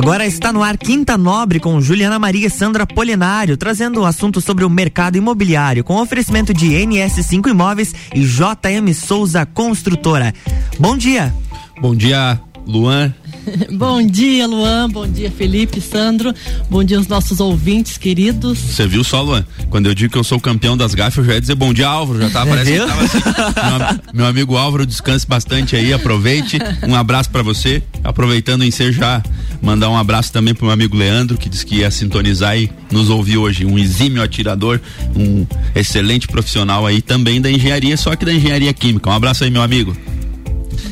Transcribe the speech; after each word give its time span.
Agora 0.00 0.24
está 0.24 0.50
no 0.50 0.62
ar 0.62 0.78
Quinta 0.78 1.18
Nobre 1.18 1.60
com 1.60 1.78
Juliana 1.78 2.18
Maria 2.18 2.46
e 2.46 2.50
Sandra 2.50 2.86
Polinário, 2.86 3.58
trazendo 3.58 4.00
o 4.00 4.06
assunto 4.06 4.40
sobre 4.40 4.64
o 4.64 4.70
mercado 4.70 5.18
imobiliário, 5.18 5.84
com 5.84 6.00
oferecimento 6.00 6.54
de 6.54 6.68
NS5 6.68 7.50
Imóveis 7.50 7.94
e 8.14 8.20
JM 8.20 8.94
Souza 8.94 9.44
Construtora. 9.44 10.32
Bom 10.78 10.96
dia. 10.96 11.34
Bom 11.82 11.94
dia, 11.94 12.40
Luan. 12.66 13.14
Bom 13.72 14.02
dia, 14.02 14.46
Luan. 14.46 14.88
Bom 14.90 15.06
dia, 15.06 15.30
Felipe, 15.30 15.80
Sandro. 15.80 16.34
Bom 16.68 16.82
dia 16.82 16.96
aos 16.96 17.06
nossos 17.06 17.40
ouvintes 17.40 17.96
queridos. 17.96 18.58
Você 18.58 18.86
viu 18.86 19.02
só, 19.04 19.22
Luan? 19.22 19.44
Quando 19.68 19.86
eu 19.86 19.94
digo 19.94 20.12
que 20.12 20.18
eu 20.18 20.24
sou 20.24 20.40
campeão 20.40 20.76
das 20.76 20.94
gafas, 20.94 21.18
eu 21.18 21.24
já 21.24 21.34
ia 21.34 21.40
dizer 21.40 21.54
bom 21.54 21.72
dia, 21.72 21.88
Álvaro. 21.88 22.20
Já 22.20 22.30
tá, 22.30 22.46
parece 22.46 22.72
que 22.72 22.78
tava 22.78 23.02
assim. 23.02 23.18
meu, 23.22 24.14
meu, 24.14 24.26
amigo 24.26 24.56
Álvaro, 24.56 24.86
descanse 24.86 25.26
bastante 25.26 25.76
aí, 25.76 25.92
aproveite. 25.92 26.58
Um 26.86 26.94
abraço 26.94 27.30
para 27.30 27.42
você. 27.42 27.82
Aproveitando 28.02 28.64
em 28.64 28.70
ser 28.70 28.92
já, 28.92 29.22
mandar 29.62 29.90
um 29.90 29.96
abraço 29.96 30.32
também 30.32 30.54
pro 30.54 30.64
meu 30.64 30.72
amigo 30.72 30.96
Leandro, 30.96 31.36
que 31.36 31.48
disse 31.48 31.64
que 31.64 31.76
ia 31.76 31.90
sintonizar 31.90 32.56
e 32.58 32.70
nos 32.90 33.10
ouviu 33.10 33.42
hoje. 33.42 33.64
Um 33.64 33.78
exímio 33.78 34.22
atirador, 34.22 34.80
um 35.14 35.46
excelente 35.74 36.26
profissional 36.26 36.86
aí 36.86 37.02
também 37.02 37.40
da 37.40 37.50
engenharia, 37.50 37.96
só 37.96 38.14
que 38.16 38.24
da 38.24 38.32
engenharia 38.32 38.72
química. 38.72 39.10
Um 39.10 39.12
abraço 39.12 39.44
aí, 39.44 39.50
meu 39.50 39.62
amigo. 39.62 39.96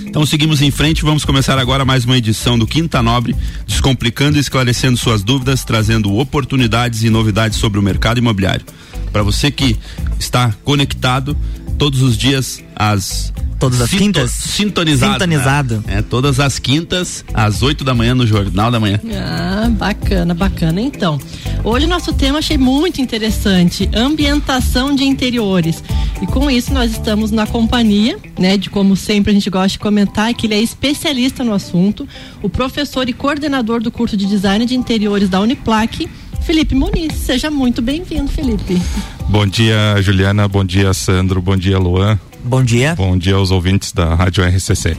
Então 0.09 0.25
seguimos 0.25 0.63
em 0.63 0.71
frente, 0.71 1.03
vamos 1.03 1.23
começar 1.23 1.59
agora 1.59 1.85
mais 1.85 2.07
uma 2.07 2.17
edição 2.17 2.59
do 2.59 2.67
Quinta 2.67 3.03
Nobre, 3.03 3.37
descomplicando 3.67 4.39
e 4.39 4.41
esclarecendo 4.41 4.97
suas 4.97 5.23
dúvidas, 5.23 5.65
trazendo 5.65 6.17
oportunidades 6.17 7.03
e 7.03 7.11
novidades 7.11 7.59
sobre 7.59 7.79
o 7.79 7.83
mercado 7.83 8.17
imobiliário. 8.17 8.65
Para 9.13 9.23
você 9.23 9.51
que 9.51 9.77
está 10.19 10.55
conectado 10.65 11.37
todos 11.77 12.01
os 12.01 12.17
dias 12.17 12.65
às 12.75 13.33
Todas 13.59 13.81
as 13.81 13.91
Sinto, 13.91 13.99
quintas? 14.01 14.31
Sintonizado. 14.31 15.13
Sintonizado. 15.15 15.85
Né? 15.85 15.99
É, 15.99 16.03
todas 16.03 16.39
as 16.39 16.61
quintas, 16.61 17.25
às 17.35 17.61
8 17.61 17.83
da 17.83 17.93
manhã, 17.93 18.15
no 18.15 18.25
Jornal 18.25 18.71
da 18.71 18.79
Manhã. 18.79 19.01
Ah, 19.13 19.69
bacana, 19.69 20.33
bacana. 20.33 20.81
Então, 20.81 21.21
hoje 21.65 21.87
nosso 21.87 22.13
tema 22.13 22.39
achei 22.39 22.59
muito 22.59 23.01
interessante: 23.01 23.89
ambientação 23.95 24.95
de 24.95 25.05
interiores. 25.05 25.83
E 26.21 26.27
com 26.27 26.51
isso 26.51 26.73
nós 26.73 26.93
estamos 26.93 27.31
na 27.31 27.47
companhia, 27.47 28.19
né, 28.39 28.57
de 28.57 28.69
como 28.69 28.97
sempre 28.97 29.31
a 29.31 29.35
gente 29.35 29.49
gosta 29.49 29.69
de 29.69 29.79
comentar, 29.79 30.33
que 30.35 30.47
ele 30.47 30.55
é 30.55 30.61
especialista 30.61 31.45
no 31.45 31.53
assunto, 31.53 32.09
o 32.43 32.49
professor 32.49 33.09
e 33.09 33.13
coordenador 33.13 33.81
do 33.81 33.91
curso 33.91 34.17
de 34.17 34.27
design 34.27 34.65
de 34.67 34.75
interiores 34.75 35.29
da 35.29 35.41
Uniplac, 35.41 36.09
Felipe 36.43 36.75
Muniz. 36.75 37.15
Seja 37.15 37.51
muito 37.51 37.81
bem-vindo, 37.81 38.29
Felipe. 38.29 38.81
Bom 39.29 39.47
dia, 39.47 39.97
Juliana. 40.01 40.49
Bom 40.49 40.65
dia, 40.65 40.93
Sandro. 40.93 41.41
Bom 41.41 41.57
dia, 41.57 41.79
Luan. 41.79 42.19
Bom 42.43 42.65
dia. 42.65 42.95
Bom 42.95 43.17
dia 43.17 43.35
aos 43.35 43.51
ouvintes 43.51 43.93
da 43.93 44.15
Rádio 44.15 44.43
RC7. 44.43 44.97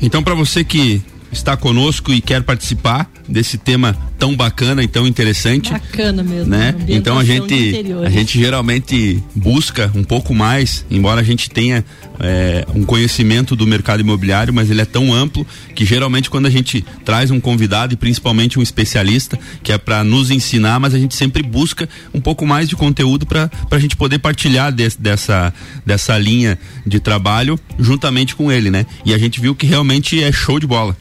Então, 0.00 0.22
para 0.22 0.34
você 0.34 0.62
que 0.62 1.02
está 1.32 1.56
conosco 1.56 2.12
e 2.12 2.20
quer 2.20 2.42
participar 2.42 3.10
desse 3.28 3.58
tema 3.58 3.96
tão 4.18 4.34
bacana 4.34 4.82
e 4.82 4.88
tão 4.88 5.06
interessante. 5.06 5.70
Bacana 5.70 6.22
mesmo. 6.22 6.50
Né? 6.50 6.74
Então 6.88 7.18
a 7.18 7.24
gente 7.24 7.84
a 8.04 8.10
gente 8.10 8.38
geralmente 8.38 9.22
busca 9.34 9.90
um 9.94 10.02
pouco 10.02 10.34
mais, 10.34 10.84
embora 10.90 11.20
a 11.20 11.24
gente 11.24 11.50
tenha 11.50 11.84
é, 12.18 12.66
um 12.74 12.84
conhecimento 12.84 13.54
do 13.54 13.66
mercado 13.66 14.00
imobiliário, 14.00 14.52
mas 14.52 14.70
ele 14.70 14.80
é 14.80 14.84
tão 14.84 15.12
amplo 15.12 15.46
que 15.74 15.84
geralmente 15.84 16.30
quando 16.30 16.46
a 16.46 16.50
gente 16.50 16.84
traz 17.04 17.30
um 17.30 17.38
convidado 17.38 17.94
e 17.94 17.96
principalmente 17.96 18.58
um 18.58 18.62
especialista 18.62 19.38
que 19.62 19.70
é 19.70 19.78
para 19.78 20.02
nos 20.02 20.30
ensinar, 20.30 20.80
mas 20.80 20.94
a 20.94 20.98
gente 20.98 21.14
sempre 21.14 21.42
busca 21.42 21.88
um 22.12 22.20
pouco 22.20 22.46
mais 22.46 22.68
de 22.68 22.74
conteúdo 22.74 23.24
para 23.26 23.50
a 23.70 23.78
gente 23.78 23.96
poder 23.96 24.18
partilhar 24.18 24.72
desse, 24.72 25.00
dessa 25.00 25.52
dessa 25.84 26.18
linha 26.18 26.58
de 26.86 26.98
trabalho 26.98 27.58
juntamente 27.78 28.34
com 28.34 28.50
ele, 28.50 28.70
né? 28.70 28.84
E 29.04 29.14
a 29.14 29.18
gente 29.18 29.40
viu 29.40 29.54
que 29.54 29.66
realmente 29.66 30.22
é 30.22 30.32
show 30.32 30.58
de 30.58 30.66
bola. 30.66 30.96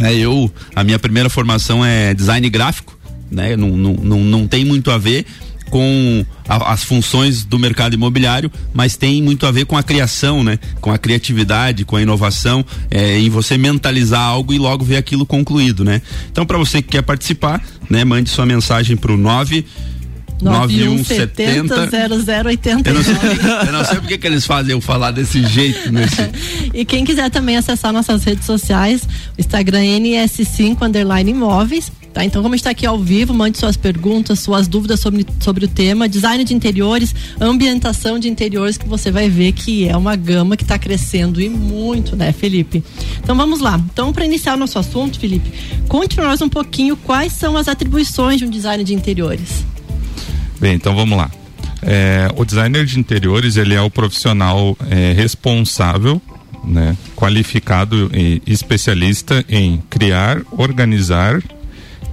É, 0.00 0.14
eu, 0.14 0.50
a 0.74 0.82
minha 0.82 0.98
primeira 0.98 1.28
formação 1.28 1.84
é 1.84 2.14
design 2.14 2.48
gráfico, 2.48 2.98
né? 3.30 3.56
Não, 3.56 3.76
não, 3.76 3.92
não, 3.94 4.18
não 4.20 4.46
tem 4.46 4.64
muito 4.64 4.90
a 4.90 4.98
ver 4.98 5.26
com 5.70 6.26
a, 6.48 6.72
as 6.72 6.82
funções 6.82 7.44
do 7.44 7.58
mercado 7.58 7.94
imobiliário, 7.94 8.50
mas 8.74 8.96
tem 8.96 9.22
muito 9.22 9.46
a 9.46 9.52
ver 9.52 9.64
com 9.66 9.76
a 9.76 9.82
criação, 9.82 10.42
né? 10.42 10.58
Com 10.80 10.92
a 10.92 10.98
criatividade, 10.98 11.84
com 11.84 11.96
a 11.96 12.02
inovação, 12.02 12.64
é, 12.90 13.18
em 13.18 13.30
você 13.30 13.56
mentalizar 13.56 14.20
algo 14.20 14.52
e 14.52 14.58
logo 14.58 14.84
ver 14.84 14.96
aquilo 14.96 15.24
concluído, 15.24 15.84
né? 15.84 16.02
Então, 16.30 16.44
para 16.44 16.58
você 16.58 16.82
que 16.82 16.88
quer 16.88 17.02
participar, 17.02 17.62
né? 17.88 18.04
Mande 18.04 18.28
sua 18.28 18.44
mensagem 18.44 18.96
para 18.96 19.12
o 19.12 19.16
9 19.16 19.64
9170 20.40 21.74
0089. 22.44 22.90
Eu 22.90 22.94
não 22.94 23.02
sei, 23.02 23.14
eu 23.68 23.72
não 23.72 23.84
sei 23.84 23.96
porque 23.98 24.18
que 24.18 24.26
eles 24.26 24.46
fazem 24.46 24.72
eu 24.72 24.80
falar 24.80 25.10
desse 25.10 25.42
jeito. 25.46 25.90
Nesse... 25.92 26.16
e 26.72 26.84
quem 26.84 27.04
quiser 27.04 27.30
também 27.30 27.56
acessar 27.56 27.92
nossas 27.92 28.24
redes 28.24 28.46
sociais, 28.46 29.02
o 29.36 29.40
Instagram 29.40 29.80
NS5 29.80 30.82
underline 30.82 31.30
imóveis. 31.30 31.92
Tá, 32.12 32.24
então, 32.24 32.42
como 32.42 32.56
está 32.56 32.70
aqui 32.70 32.84
ao 32.84 32.98
vivo, 32.98 33.32
mande 33.32 33.56
suas 33.56 33.76
perguntas, 33.76 34.40
suas 34.40 34.66
dúvidas 34.66 34.98
sobre, 34.98 35.24
sobre 35.38 35.64
o 35.64 35.68
tema, 35.68 36.08
design 36.08 36.42
de 36.42 36.52
interiores, 36.52 37.14
ambientação 37.40 38.18
de 38.18 38.28
interiores, 38.28 38.76
que 38.76 38.88
você 38.88 39.12
vai 39.12 39.28
ver 39.28 39.52
que 39.52 39.88
é 39.88 39.96
uma 39.96 40.16
gama 40.16 40.56
que 40.56 40.64
está 40.64 40.76
crescendo 40.76 41.40
e 41.40 41.48
muito, 41.48 42.16
né, 42.16 42.32
Felipe? 42.32 42.82
Então 43.22 43.36
vamos 43.36 43.60
lá. 43.60 43.80
Então, 43.92 44.12
para 44.12 44.24
iniciar 44.24 44.54
o 44.54 44.56
nosso 44.56 44.76
assunto, 44.76 45.20
Felipe, 45.20 45.52
conte 45.86 46.16
para 46.16 46.26
nós 46.26 46.42
um 46.42 46.48
pouquinho 46.48 46.96
quais 46.96 47.32
são 47.32 47.56
as 47.56 47.68
atribuições 47.68 48.40
de 48.40 48.44
um 48.44 48.50
design 48.50 48.82
de 48.82 48.92
interiores. 48.92 49.64
Bem, 50.60 50.74
então 50.74 50.94
vamos 50.94 51.16
lá. 51.16 51.30
É, 51.82 52.28
o 52.36 52.44
designer 52.44 52.84
de 52.84 52.98
interiores 52.98 53.56
ele 53.56 53.74
é 53.74 53.80
o 53.80 53.90
profissional 53.90 54.76
é, 54.90 55.12
responsável, 55.12 56.20
né, 56.62 56.96
qualificado 57.16 58.10
e 58.12 58.42
especialista 58.46 59.42
em 59.48 59.82
criar, 59.88 60.42
organizar 60.52 61.42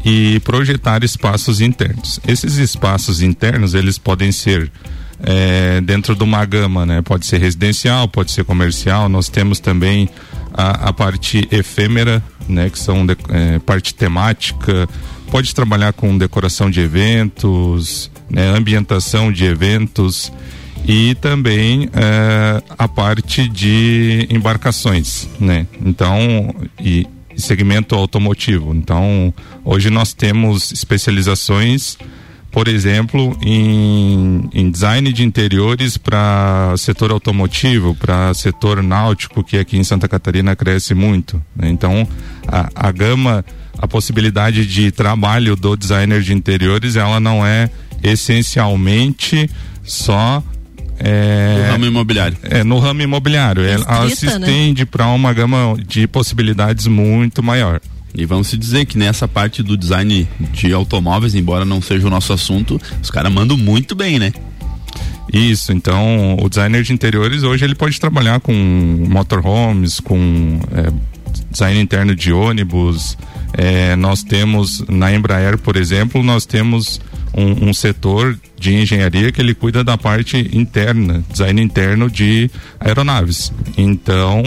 e 0.05 0.39
projetar 0.39 1.03
espaços 1.03 1.59
internos. 1.59 2.19
Esses 2.25 2.55
espaços 2.55 3.21
internos 3.21 3.73
eles 3.73 3.97
podem 3.97 4.31
ser 4.31 4.71
é, 5.19 5.81
dentro 5.81 6.15
de 6.15 6.23
uma 6.23 6.45
gama, 6.45 6.85
né? 6.85 7.01
Pode 7.01 7.25
ser 7.25 7.39
residencial, 7.39 8.07
pode 8.07 8.31
ser 8.31 8.45
comercial. 8.45 9.09
Nós 9.09 9.27
temos 9.27 9.59
também 9.59 10.07
a, 10.53 10.89
a 10.89 10.93
parte 10.93 11.47
efêmera, 11.51 12.23
né? 12.47 12.69
Que 12.69 12.79
são 12.79 13.05
de, 13.05 13.17
é, 13.29 13.59
parte 13.59 13.93
temática. 13.93 14.87
Pode 15.31 15.53
trabalhar 15.53 15.91
com 15.91 16.17
decoração 16.17 16.69
de 16.69 16.79
eventos, 16.79 18.09
né, 18.29 18.47
ambientação 18.47 19.31
de 19.31 19.45
eventos 19.45 20.31
e 20.85 21.15
também 21.15 21.89
é, 21.93 22.61
a 22.77 22.87
parte 22.87 23.47
de 23.49 24.27
embarcações, 24.29 25.27
né? 25.39 25.67
Então, 25.83 26.53
e, 26.79 27.05
segmento 27.37 27.95
automotivo. 27.95 28.73
Então, 28.73 29.33
hoje 29.63 29.89
nós 29.89 30.13
temos 30.13 30.71
especializações, 30.71 31.97
por 32.51 32.67
exemplo, 32.67 33.37
em, 33.41 34.49
em 34.53 34.71
design 34.71 35.13
de 35.13 35.23
interiores 35.23 35.97
para 35.97 36.73
setor 36.77 37.11
automotivo, 37.11 37.93
para 37.93 38.33
setor 38.33 38.81
náutico, 38.81 39.43
que 39.43 39.57
aqui 39.57 39.77
em 39.77 39.83
Santa 39.83 40.07
Catarina 40.07 40.55
cresce 40.55 40.95
muito. 40.95 41.41
Né? 41.55 41.69
Então, 41.69 42.07
a, 42.47 42.69
a 42.75 42.91
gama, 42.91 43.45
a 43.77 43.87
possibilidade 43.87 44.65
de 44.65 44.91
trabalho 44.91 45.55
do 45.55 45.77
designer 45.77 46.21
de 46.21 46.33
interiores, 46.33 46.95
ela 46.95 47.19
não 47.19 47.45
é 47.45 47.69
essencialmente 48.03 49.49
só 49.83 50.43
é, 50.99 51.63
no 51.65 51.71
ramo 51.71 51.85
imobiliário. 51.85 52.37
É, 52.43 52.63
no 52.63 52.79
ramo 52.79 53.01
imobiliário. 53.01 53.63
Estrita, 53.63 53.93
ela 53.93 54.09
se 54.09 54.25
estende 54.25 54.81
né? 54.81 54.87
para 54.89 55.07
uma 55.07 55.31
gama 55.33 55.75
de 55.85 56.07
possibilidades 56.07 56.87
muito 56.87 57.43
maior. 57.43 57.79
E 58.15 58.25
vamos 58.25 58.47
se 58.47 58.57
dizer 58.57 58.85
que 58.85 58.97
nessa 58.97 59.27
parte 59.27 59.61
do 59.61 59.77
design 59.77 60.27
de 60.51 60.73
automóveis, 60.73 61.35
embora 61.35 61.63
não 61.63 61.81
seja 61.81 62.07
o 62.07 62.09
nosso 62.09 62.33
assunto, 62.33 62.81
os 63.01 63.11
caras 63.11 63.31
mandam 63.31 63.55
muito 63.55 63.95
bem, 63.95 64.17
né? 64.17 64.33
Isso, 65.31 65.71
então 65.73 66.37
o 66.41 66.49
designer 66.49 66.81
de 66.83 66.93
interiores 66.93 67.43
hoje 67.43 67.63
ele 67.63 67.75
pode 67.75 67.99
trabalhar 67.99 68.39
com 68.39 68.53
motorhomes, 69.07 69.99
com 69.99 70.59
é, 70.71 70.91
design 71.51 71.79
interno 71.79 72.15
de 72.15 72.31
ônibus. 72.31 73.17
É, 73.53 73.95
nós 73.95 74.23
temos 74.23 74.83
na 74.87 75.13
Embraer, 75.13 75.57
por 75.57 75.75
exemplo, 75.75 76.23
nós 76.23 76.45
temos 76.45 77.01
um, 77.37 77.69
um, 77.69 77.73
setor 77.73 78.37
de 78.59 78.73
engenharia 78.73 79.31
que 79.31 79.39
ele 79.39 79.53
cuida 79.53 79.83
da 79.83 79.97
parte 79.97 80.49
interna, 80.51 81.23
design 81.29 81.61
interno 81.61 82.09
de 82.09 82.49
aeronaves. 82.79 83.53
Então, 83.77 84.43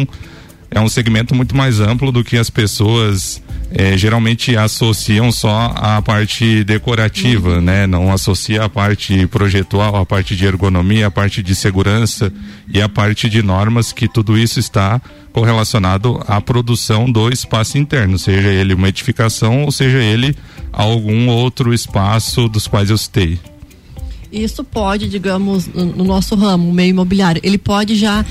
é 0.71 0.81
um 0.81 0.89
segmento 0.89 1.35
muito 1.35 1.57
mais 1.57 1.81
amplo 1.81 2.11
do 2.11 2.25
que 2.25 2.37
as 2.37 2.51
pessoas 2.51 3.41
é, 3.73 3.97
geralmente 3.97 4.57
associam 4.57 5.31
só 5.31 5.73
a 5.77 6.03
parte 6.03 6.65
decorativa, 6.65 7.57
uhum. 7.57 7.61
né? 7.61 7.87
Não 7.87 8.13
associa 8.13 8.65
a 8.65 8.69
parte 8.69 9.27
projetual, 9.29 9.97
a 9.97 10.05
parte 10.05 10.35
de 10.35 10.45
ergonomia, 10.45 11.07
a 11.07 11.11
parte 11.11 11.43
de 11.43 11.55
segurança 11.55 12.33
e 12.73 12.83
a 12.83 12.89
parte 12.89 13.29
de 13.31 13.43
normas 13.43 13.93
que 13.93 14.09
tudo 14.09 14.37
isso 14.37 14.59
está 14.59 15.01
correlacionado 15.33 16.21
à 16.27 16.41
produção 16.41 17.11
do 17.11 17.29
espaço 17.29 17.79
interno, 17.79 18.19
seja 18.19 18.49
ele 18.49 18.75
uma 18.75 18.89
edificação 18.89 19.63
ou 19.63 19.71
seja 19.71 19.99
ele 19.99 20.37
algum 20.73 21.29
outro 21.29 21.73
espaço 21.73 22.49
dos 22.49 22.67
quais 22.67 22.91
eu 22.91 22.99
citei. 22.99 23.39
Isso 24.33 24.63
pode, 24.63 25.09
digamos, 25.09 25.67
no 25.67 26.05
nosso 26.05 26.35
ramo, 26.35 26.73
meio 26.73 26.91
imobiliário, 26.91 27.41
ele 27.45 27.59
pode 27.59 27.97
já 27.97 28.25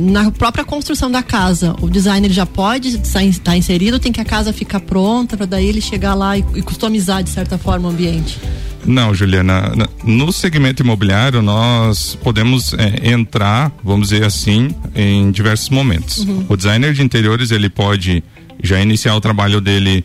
na 0.00 0.30
própria 0.30 0.64
construção 0.64 1.10
da 1.10 1.22
casa, 1.22 1.74
o 1.80 1.88
designer 1.88 2.30
já 2.30 2.44
pode 2.44 2.88
estar 2.88 3.20
tá 3.44 3.56
inserido, 3.56 3.98
tem 3.98 4.12
que 4.12 4.20
a 4.20 4.24
casa 4.24 4.52
ficar 4.52 4.80
pronta 4.80 5.36
para 5.36 5.46
daí 5.46 5.66
ele 5.66 5.80
chegar 5.80 6.14
lá 6.14 6.36
e, 6.36 6.44
e 6.54 6.62
customizar 6.62 7.22
de 7.22 7.30
certa 7.30 7.56
forma 7.56 7.88
o 7.88 7.92
ambiente. 7.92 8.38
Não, 8.84 9.12
Juliana. 9.12 9.72
No 10.04 10.32
segmento 10.32 10.82
imobiliário, 10.82 11.42
nós 11.42 12.16
podemos 12.22 12.72
é, 12.74 13.10
entrar, 13.10 13.72
vamos 13.82 14.10
dizer 14.10 14.24
assim, 14.24 14.70
em 14.94 15.30
diversos 15.32 15.70
momentos. 15.70 16.18
Uhum. 16.18 16.46
O 16.48 16.56
designer 16.56 16.92
de 16.92 17.02
interiores, 17.02 17.50
ele 17.50 17.68
pode 17.68 18.22
já 18.62 18.80
iniciar 18.80 19.16
o 19.16 19.20
trabalho 19.20 19.60
dele 19.60 20.04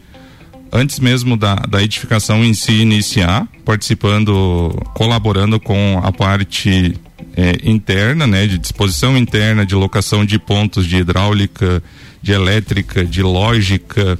antes 0.72 1.00
mesmo 1.00 1.36
da, 1.36 1.56
da 1.56 1.84
edificação 1.84 2.44
em 2.44 2.54
si 2.54 2.74
iniciar, 2.74 3.48
participando, 3.66 4.70
colaborando 4.94 5.60
com 5.60 6.00
a 6.04 6.12
parte 6.12 6.96
é, 7.36 7.58
interna, 7.64 8.26
né, 8.26 8.48
de 8.48 8.58
disposição 8.58 9.18
interna, 9.18 9.66
de 9.66 9.76
locação 9.76 10.26
de 10.26 10.40
pontos 10.40 10.86
de 10.86 10.98
hidráulica, 10.98 11.84
de 12.22 12.32
elétrica, 12.32 13.04
de 13.04 13.22
lógica 13.22 14.18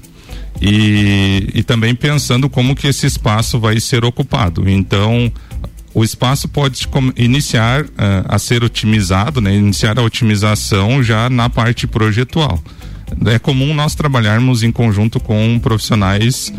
e, 0.62 1.50
e 1.54 1.64
também 1.64 1.96
pensando 1.96 2.50
como 2.50 2.76
que 2.76 2.88
esse 2.88 3.06
espaço 3.06 3.60
vai 3.60 3.80
ser 3.80 4.04
ocupado. 4.04 4.70
Então, 4.70 5.32
o 5.94 6.04
espaço 6.04 6.48
pode 6.48 6.88
iniciar 7.16 7.84
uh, 7.84 7.90
a 8.28 8.40
ser 8.40 8.64
otimizado, 8.64 9.42
né, 9.42 9.56
iniciar 9.56 10.00
a 10.00 10.02
otimização 10.02 11.04
já 11.04 11.30
na 11.30 11.50
parte 11.50 11.86
projetual. 11.86 12.62
É 13.26 13.40
comum 13.40 13.74
nós 13.74 13.96
trabalharmos 13.96 14.64
em 14.64 14.72
conjunto 14.72 15.20
com 15.20 15.60
profissionais 15.60 16.54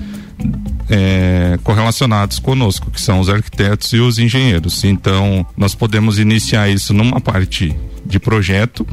é, 0.88 1.58
correlacionados 1.62 2.38
conosco, 2.38 2.90
que 2.90 3.00
são 3.00 3.20
os 3.20 3.28
arquitetos 3.28 3.92
e 3.92 3.98
os 3.98 4.18
engenheiros. 4.18 4.84
Então, 4.84 5.46
nós 5.56 5.74
podemos 5.74 6.18
iniciar 6.18 6.68
isso 6.68 6.92
numa 6.92 7.20
parte 7.20 7.74
de 8.04 8.18
projeto 8.18 8.86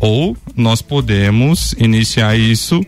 ou 0.00 0.36
nós 0.56 0.82
podemos 0.82 1.74
iniciar 1.78 2.36
isso 2.36 2.84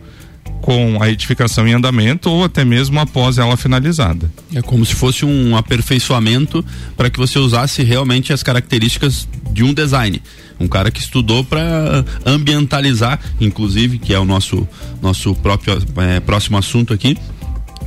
com 0.67 1.01
a 1.01 1.09
edificação 1.09 1.69
em 1.69 1.75
andamento 1.75 2.29
ou 2.29 2.43
até 2.43 2.65
mesmo 2.65 2.99
após 2.99 3.39
ela 3.39 3.57
finalizada. 3.57 4.29
É 4.53 4.61
como 4.61 4.85
se 4.85 4.97
fosse 4.97 5.25
um 5.25 5.57
aperfeiçoamento 5.57 6.65
para 6.97 7.09
que 7.09 7.21
você 7.21 7.39
usasse 7.39 7.85
realmente 7.85 8.33
as 8.33 8.43
características 8.43 9.29
de 9.53 9.63
um 9.63 9.73
design. 9.73 10.21
Um 10.59 10.67
cara 10.67 10.91
que 10.91 10.99
estudou 10.99 11.45
para 11.45 12.05
ambientalizar, 12.27 13.21
inclusive, 13.41 13.97
que 13.97 14.13
é 14.13 14.19
o 14.19 14.25
nosso 14.25 14.67
nosso 15.01 15.37
próprio 15.37 15.81
é, 15.99 16.19
próximo 16.19 16.59
assunto 16.59 16.93
aqui, 16.93 17.17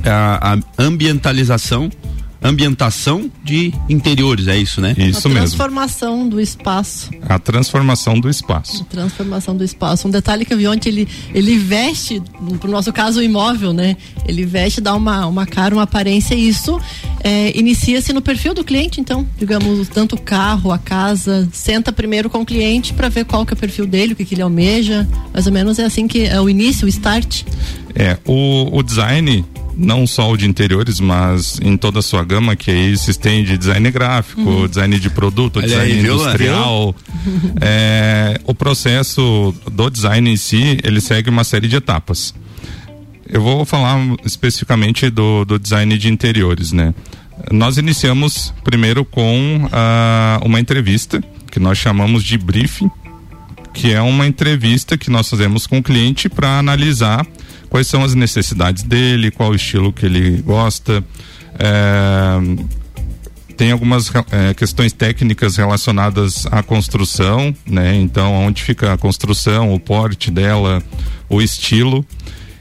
a, 0.02 0.54
a 0.54 0.82
ambientalização 0.82 1.90
ambientação 2.42 3.30
de 3.44 3.72
interiores, 3.88 4.48
é 4.48 4.56
isso, 4.56 4.80
né? 4.80 4.94
Isso 4.96 5.28
mesmo. 5.28 5.38
A 5.38 5.42
transformação 5.42 6.28
do 6.28 6.40
espaço. 6.40 7.10
A 7.28 7.38
transformação 7.38 8.18
do 8.18 8.28
espaço. 8.28 8.82
A 8.82 8.84
transformação 8.84 9.56
do 9.56 9.62
espaço. 9.62 10.08
Um 10.08 10.10
detalhe 10.10 10.44
que 10.44 10.52
eu 10.52 10.58
vi 10.58 10.66
ontem, 10.66 10.88
ele, 10.88 11.08
ele 11.34 11.58
veste, 11.58 12.22
no 12.40 12.70
nosso 12.70 12.92
caso, 12.92 13.20
o 13.20 13.22
imóvel, 13.22 13.72
né? 13.72 13.96
Ele 14.26 14.46
veste, 14.46 14.80
dá 14.80 14.94
uma, 14.94 15.26
uma 15.26 15.46
cara, 15.46 15.74
uma 15.74 15.82
aparência 15.82 16.34
e 16.34 16.48
isso 16.48 16.80
é, 17.22 17.56
inicia-se 17.58 18.12
no 18.12 18.22
perfil 18.22 18.54
do 18.54 18.64
cliente, 18.64 19.00
então, 19.00 19.26
digamos, 19.38 19.88
tanto 19.88 20.16
o 20.16 20.20
carro, 20.20 20.72
a 20.72 20.78
casa, 20.78 21.48
senta 21.52 21.92
primeiro 21.92 22.30
com 22.30 22.40
o 22.40 22.46
cliente 22.46 22.94
para 22.94 23.08
ver 23.08 23.24
qual 23.24 23.44
que 23.44 23.52
é 23.52 23.54
o 23.54 23.58
perfil 23.58 23.86
dele, 23.86 24.14
o 24.14 24.16
que, 24.16 24.24
que 24.24 24.34
ele 24.34 24.42
almeja, 24.42 25.06
mais 25.32 25.46
ou 25.46 25.52
menos 25.52 25.78
é 25.78 25.84
assim 25.84 26.08
que 26.08 26.24
é 26.24 26.40
o 26.40 26.48
início, 26.48 26.86
o 26.86 26.88
start. 26.88 27.42
É, 27.94 28.16
o, 28.26 28.78
o 28.78 28.82
design 28.82 29.44
não 29.80 30.06
só 30.06 30.30
o 30.30 30.36
de 30.36 30.46
interiores, 30.46 31.00
mas 31.00 31.58
em 31.62 31.76
toda 31.76 32.00
a 32.00 32.02
sua 32.02 32.22
gama, 32.22 32.54
que 32.54 32.70
aí 32.70 32.96
se 32.98 33.10
estende 33.10 33.56
design 33.56 33.90
gráfico, 33.90 34.42
uhum. 34.42 34.68
design 34.68 35.00
de 35.00 35.08
produto, 35.08 35.60
design 35.62 35.92
aí, 35.92 36.00
industrial. 36.00 36.94
É, 37.60 38.40
o 38.44 38.54
processo 38.54 39.54
do 39.70 39.90
design 39.90 40.30
em 40.30 40.36
si, 40.36 40.78
ele 40.82 41.00
segue 41.00 41.28
uma 41.28 41.44
série 41.44 41.68
de 41.68 41.76
etapas. 41.76 42.34
Eu 43.28 43.42
vou 43.42 43.64
falar 43.64 43.98
especificamente 44.24 45.10
do, 45.10 45.44
do 45.44 45.58
design 45.58 45.96
de 45.98 46.08
interiores, 46.08 46.72
né? 46.72 46.94
Nós 47.50 47.76
iniciamos 47.76 48.52
primeiro 48.64 49.04
com 49.04 49.64
uh, 49.64 50.44
uma 50.44 50.58
entrevista 50.58 51.22
que 51.50 51.60
nós 51.60 51.78
chamamos 51.78 52.24
de 52.24 52.38
briefing, 52.38 52.90
que 53.72 53.92
é 53.92 54.00
uma 54.00 54.26
entrevista 54.26 54.96
que 54.98 55.10
nós 55.10 55.28
fazemos 55.28 55.66
com 55.66 55.78
o 55.78 55.82
cliente 55.82 56.28
para 56.28 56.58
analisar 56.58 57.26
quais 57.68 57.86
são 57.86 58.02
as 58.02 58.14
necessidades 58.14 58.82
dele, 58.82 59.30
qual 59.30 59.50
o 59.50 59.54
estilo 59.54 59.92
que 59.92 60.04
ele 60.04 60.42
gosta. 60.42 61.04
É, 61.58 62.66
tem 63.56 63.72
algumas 63.72 64.10
é, 64.32 64.54
questões 64.54 64.92
técnicas 64.92 65.56
relacionadas 65.56 66.46
à 66.46 66.62
construção, 66.62 67.54
né? 67.66 67.94
Então, 67.96 68.32
onde 68.32 68.62
fica 68.62 68.92
a 68.92 68.96
construção, 68.96 69.74
o 69.74 69.78
porte 69.78 70.30
dela, 70.30 70.82
o 71.28 71.42
estilo. 71.42 72.04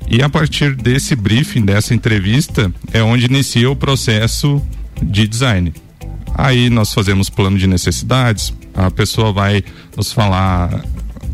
E 0.09 0.21
a 0.21 0.29
partir 0.29 0.75
desse 0.75 1.15
briefing, 1.15 1.63
dessa 1.63 1.93
entrevista, 1.93 2.71
é 2.91 3.01
onde 3.01 3.25
inicia 3.25 3.69
o 3.69 3.75
processo 3.75 4.61
de 5.01 5.27
design. 5.27 5.73
Aí 6.35 6.69
nós 6.69 6.93
fazemos 6.93 7.29
plano 7.29 7.57
de 7.57 7.67
necessidades, 7.67 8.53
a 8.73 8.91
pessoa 8.91 9.31
vai 9.31 9.63
nos 9.95 10.11
falar 10.11 10.83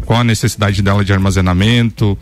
qual 0.06 0.22
a 0.22 0.24
necessidade 0.24 0.82
dela 0.82 1.04
de 1.04 1.12
armazenamento, 1.12 2.18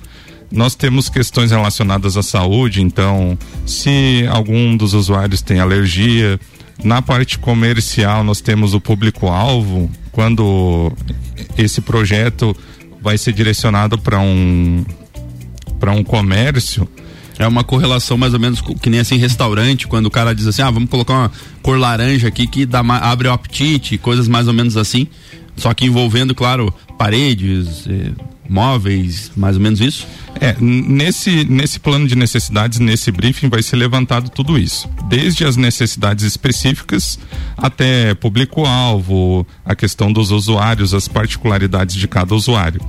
nós 0.51 0.75
temos 0.75 1.09
questões 1.09 1.51
relacionadas 1.51 2.15
à 2.15 2.23
saúde, 2.23 2.81
então, 2.81 3.37
se 3.65 4.25
algum 4.29 4.77
dos 4.77 4.93
usuários 4.93 5.41
tem 5.41 5.59
alergia, 5.59 6.39
na 6.83 7.01
parte 7.01 7.39
comercial 7.39 8.23
nós 8.23 8.39
temos 8.39 8.73
o 8.73 8.79
público-alvo, 8.81 9.89
quando 10.11 10.91
esse 11.57 11.81
projeto 11.81 12.55
vai 13.01 13.17
ser 13.17 13.33
direcionado 13.33 13.97
para 13.97 14.19
um 14.19 14.85
para 15.79 15.91
um 15.91 16.03
comércio, 16.03 16.87
é 17.37 17.47
uma 17.47 17.63
correlação 17.63 18.17
mais 18.17 18.33
ou 18.33 18.39
menos 18.39 18.61
que 18.61 18.89
nem 18.89 18.99
assim 18.99 19.17
restaurante, 19.17 19.87
quando 19.87 20.05
o 20.05 20.11
cara 20.11 20.33
diz 20.33 20.47
assim, 20.47 20.61
ah, 20.61 20.71
vamos 20.71 20.89
colocar 20.89 21.13
uma 21.13 21.31
cor 21.61 21.77
laranja 21.77 22.27
aqui 22.27 22.47
que 22.47 22.65
dá, 22.65 22.79
abre 22.79 23.27
o 23.27 23.33
apetite, 23.33 23.97
coisas 23.97 24.27
mais 24.27 24.47
ou 24.47 24.53
menos 24.53 24.77
assim. 24.77 25.07
Só 25.55 25.73
que 25.73 25.85
envolvendo, 25.85 26.33
claro, 26.33 26.73
paredes, 27.03 27.85
eh, 27.85 28.11
móveis, 28.47 29.29
mais 29.35 29.57
ou 29.57 29.61
menos 29.61 29.81
isso? 29.81 30.07
É, 30.39 30.55
nesse, 30.57 31.43
nesse 31.43 31.77
plano 31.77 32.07
de 32.07 32.15
necessidades, 32.15 32.79
nesse 32.79 33.11
briefing, 33.11 33.49
vai 33.49 33.61
ser 33.61 33.75
levantado 33.75 34.29
tudo 34.29 34.57
isso. 34.57 34.89
Desde 35.09 35.43
as 35.43 35.57
necessidades 35.57 36.23
específicas 36.23 37.19
até 37.57 38.15
público-alvo, 38.15 39.45
a 39.65 39.75
questão 39.75 40.13
dos 40.13 40.31
usuários, 40.31 40.93
as 40.93 41.09
particularidades 41.09 41.95
de 41.95 42.07
cada 42.07 42.33
usuário. 42.33 42.79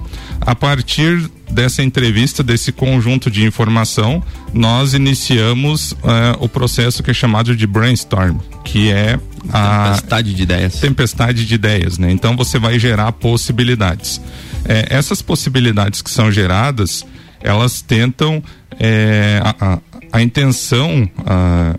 A 0.41 0.55
partir 0.55 1.29
dessa 1.51 1.83
entrevista, 1.83 2.43
desse 2.43 2.73
conjunto 2.73 3.31
de 3.31 3.45
informação, 3.45 4.23
nós 4.53 4.95
iniciamos 4.95 5.93
uh, 5.93 5.97
o 6.41 6.49
processo 6.49 7.03
que 7.03 7.11
é 7.11 7.15
chamado 7.15 7.55
de 7.55 7.67
brainstorm, 7.67 8.39
que 8.65 8.91
é 8.91 9.19
a 9.53 9.85
tempestade 9.85 10.35
de 10.35 10.43
ideias. 10.43 10.75
Tempestade 10.81 11.47
de 11.47 11.55
ideias, 11.55 11.99
né? 11.99 12.11
Então 12.11 12.37
você 12.37 12.59
vai 12.59 12.79
gerar 12.79 13.13
possibilidades. 13.13 14.21
É, 14.65 14.87
essas 14.91 15.21
possibilidades 15.21 16.01
que 16.01 16.11
são 16.11 16.33
geradas, 16.33 17.05
elas 17.41 17.83
tentam 17.83 18.43
é, 18.79 19.41
a, 19.45 19.73
a, 19.75 19.79
a, 20.13 20.23
intenção 20.23 21.09
a, 21.27 21.77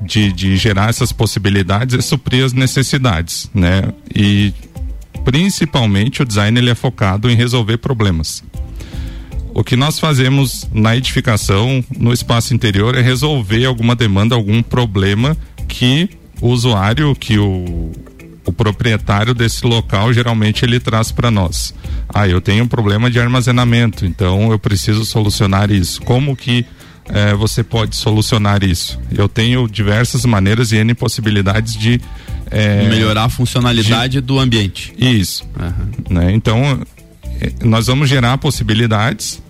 de, 0.00 0.32
de 0.32 0.56
gerar 0.56 0.90
essas 0.90 1.12
possibilidades 1.12 1.96
é 1.96 2.02
suprir 2.02 2.44
as 2.44 2.52
necessidades, 2.52 3.48
né? 3.54 3.82
E 4.14 4.52
principalmente 5.24 6.22
o 6.22 6.24
design 6.24 6.58
ele 6.58 6.70
é 6.70 6.74
focado 6.74 7.30
em 7.30 7.36
resolver 7.36 7.78
problemas. 7.78 8.42
O 9.54 9.62
que 9.62 9.76
nós 9.76 10.00
fazemos 10.00 10.68
na 10.74 10.96
edificação, 10.96 11.82
no 11.96 12.12
espaço 12.12 12.52
interior, 12.52 12.96
é 12.96 13.00
resolver 13.00 13.64
alguma 13.64 13.94
demanda, 13.94 14.34
algum 14.34 14.60
problema 14.60 15.36
que 15.68 16.10
o 16.40 16.48
usuário, 16.48 17.14
que 17.14 17.38
o, 17.38 17.92
o 18.44 18.52
proprietário 18.52 19.32
desse 19.32 19.64
local 19.64 20.12
geralmente 20.12 20.64
ele 20.64 20.80
traz 20.80 21.12
para 21.12 21.30
nós. 21.30 21.72
Ah, 22.08 22.26
eu 22.26 22.40
tenho 22.40 22.64
um 22.64 22.68
problema 22.68 23.08
de 23.08 23.20
armazenamento, 23.20 24.04
então 24.04 24.50
eu 24.50 24.58
preciso 24.58 25.04
solucionar 25.04 25.70
isso. 25.70 26.02
Como 26.02 26.36
que 26.36 26.66
eh, 27.08 27.34
você 27.34 27.62
pode 27.62 27.94
solucionar 27.94 28.64
isso? 28.64 28.98
Eu 29.16 29.28
tenho 29.28 29.68
diversas 29.68 30.24
maneiras 30.24 30.72
e 30.72 30.78
N 30.78 30.94
possibilidades 30.94 31.76
de 31.76 32.00
eh, 32.50 32.88
melhorar 32.88 33.26
a 33.26 33.28
funcionalidade 33.28 34.14
de, 34.14 34.20
do 34.20 34.40
ambiente. 34.40 34.92
Isso. 34.98 35.44
Uhum. 35.56 36.16
Né? 36.16 36.32
Então, 36.32 36.80
eh, 37.40 37.52
nós 37.62 37.86
vamos 37.86 38.08
gerar 38.08 38.36
possibilidades 38.38 39.43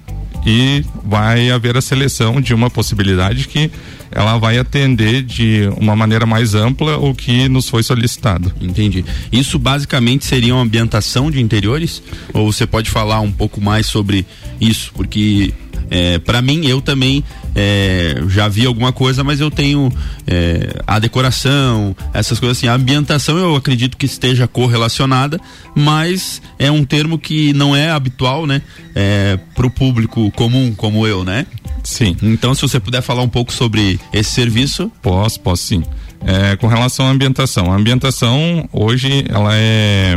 e 0.47 0.85
vai 1.05 1.51
haver 1.51 1.77
a 1.77 1.81
seleção 1.81 2.41
de 2.41 2.53
uma 2.53 2.69
possibilidade 2.69 3.49
que 3.49 3.71
ela 4.11 4.39
vai 4.39 4.59
atender 4.59 5.23
de 5.23 5.69
uma 5.77 5.97
maneira 5.97 6.25
mais 6.25 6.55
ampla 6.55 6.97
o 6.99 7.15
que 7.15 7.49
nos 7.49 7.69
foi 7.69 7.83
solicitado. 7.83 8.53
Entendi. 8.61 9.05
Isso 9.33 9.59
basicamente 9.59 10.25
seria 10.25 10.55
uma 10.55 10.63
ambientação 10.63 11.31
de 11.31 11.41
interiores? 11.41 12.03
Ou 12.33 12.53
você 12.53 12.67
pode 12.67 12.91
falar 12.91 13.21
um 13.21 13.33
pouco 13.33 13.61
mais 13.61 13.87
sobre 13.87 14.25
isso? 14.61 14.93
Porque 14.95 15.53
é, 15.91 16.19
para 16.19 16.41
mim, 16.43 16.67
eu 16.67 16.81
também 16.81 17.23
é, 17.55 18.23
já 18.29 18.49
vi 18.49 18.67
alguma 18.67 18.93
coisa, 18.93 19.23
mas 19.23 19.41
eu 19.41 19.51
tenho 19.51 19.93
é, 20.27 20.81
a 20.87 20.99
decoração, 20.99 21.95
essas 22.13 22.39
coisas 22.39 22.59
assim. 22.59 22.69
A 22.69 22.75
ambientação 22.75 23.37
eu 23.37 23.55
acredito 23.57 23.97
que 23.97 24.07
esteja 24.07 24.47
correlacionada, 24.47 25.41
mas 25.75 26.43
é 26.59 26.71
um 26.71 26.85
termo 26.85 27.19
que 27.19 27.53
não 27.53 27.75
é 27.75 27.91
habitual, 27.91 28.47
né? 28.47 28.63
É, 28.95 29.39
pro 29.55 29.71
público 29.71 30.31
comum 30.33 30.75
como 30.75 31.07
eu, 31.07 31.25
né? 31.25 31.47
Sim. 31.83 32.17
Então, 32.23 32.55
se 32.55 32.63
você 32.63 32.81
puder 32.81 33.03
falar 33.03 33.23
um 33.23 33.29
pouco 33.29 33.53
sobre 33.53 34.01
esse 34.13 34.31
serviço. 34.31 34.91
Posso, 35.03 35.39
posso 35.41 35.65
sim. 35.65 35.83
É, 36.27 36.57
com 36.57 36.67
relação 36.67 37.07
à 37.07 37.11
ambientação, 37.11 37.71
a 37.71 37.77
ambientação 37.77 38.67
hoje 38.73 39.27
ela 39.29 39.51
é 39.53 40.17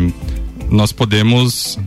nós 0.70 0.92
podemos 0.92 1.78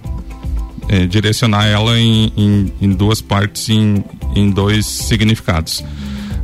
é, 0.90 1.06
direcionar 1.06 1.66
ela 1.66 1.96
em, 2.00 2.32
em, 2.36 2.72
em, 2.82 2.92
duas 2.92 3.20
partes, 3.20 3.68
em, 3.68 4.04
em 4.34 4.50
dois 4.50 4.84
significados. 4.84 5.84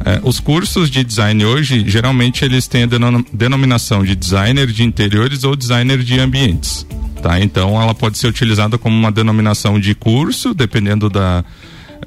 É, 0.04 0.20
os 0.22 0.38
cursos 0.38 0.88
de 0.88 1.02
design 1.02 1.44
hoje, 1.44 1.82
geralmente 1.88 2.44
eles 2.44 2.68
têm 2.68 2.84
a 2.84 2.88
denominação 3.32 4.04
de 4.04 4.14
designer 4.14 4.68
de 4.68 4.84
interiores 4.84 5.42
ou 5.42 5.56
designer 5.56 5.98
de 5.98 6.20
ambientes. 6.20 6.86
Tá? 7.20 7.40
Então 7.40 7.80
ela 7.82 7.92
pode 7.92 8.18
ser 8.18 8.28
utilizada 8.28 8.78
como 8.78 8.96
uma 8.96 9.10
denominação 9.10 9.80
de 9.80 9.96
curso, 9.96 10.54
dependendo 10.54 11.10
da, 11.10 11.44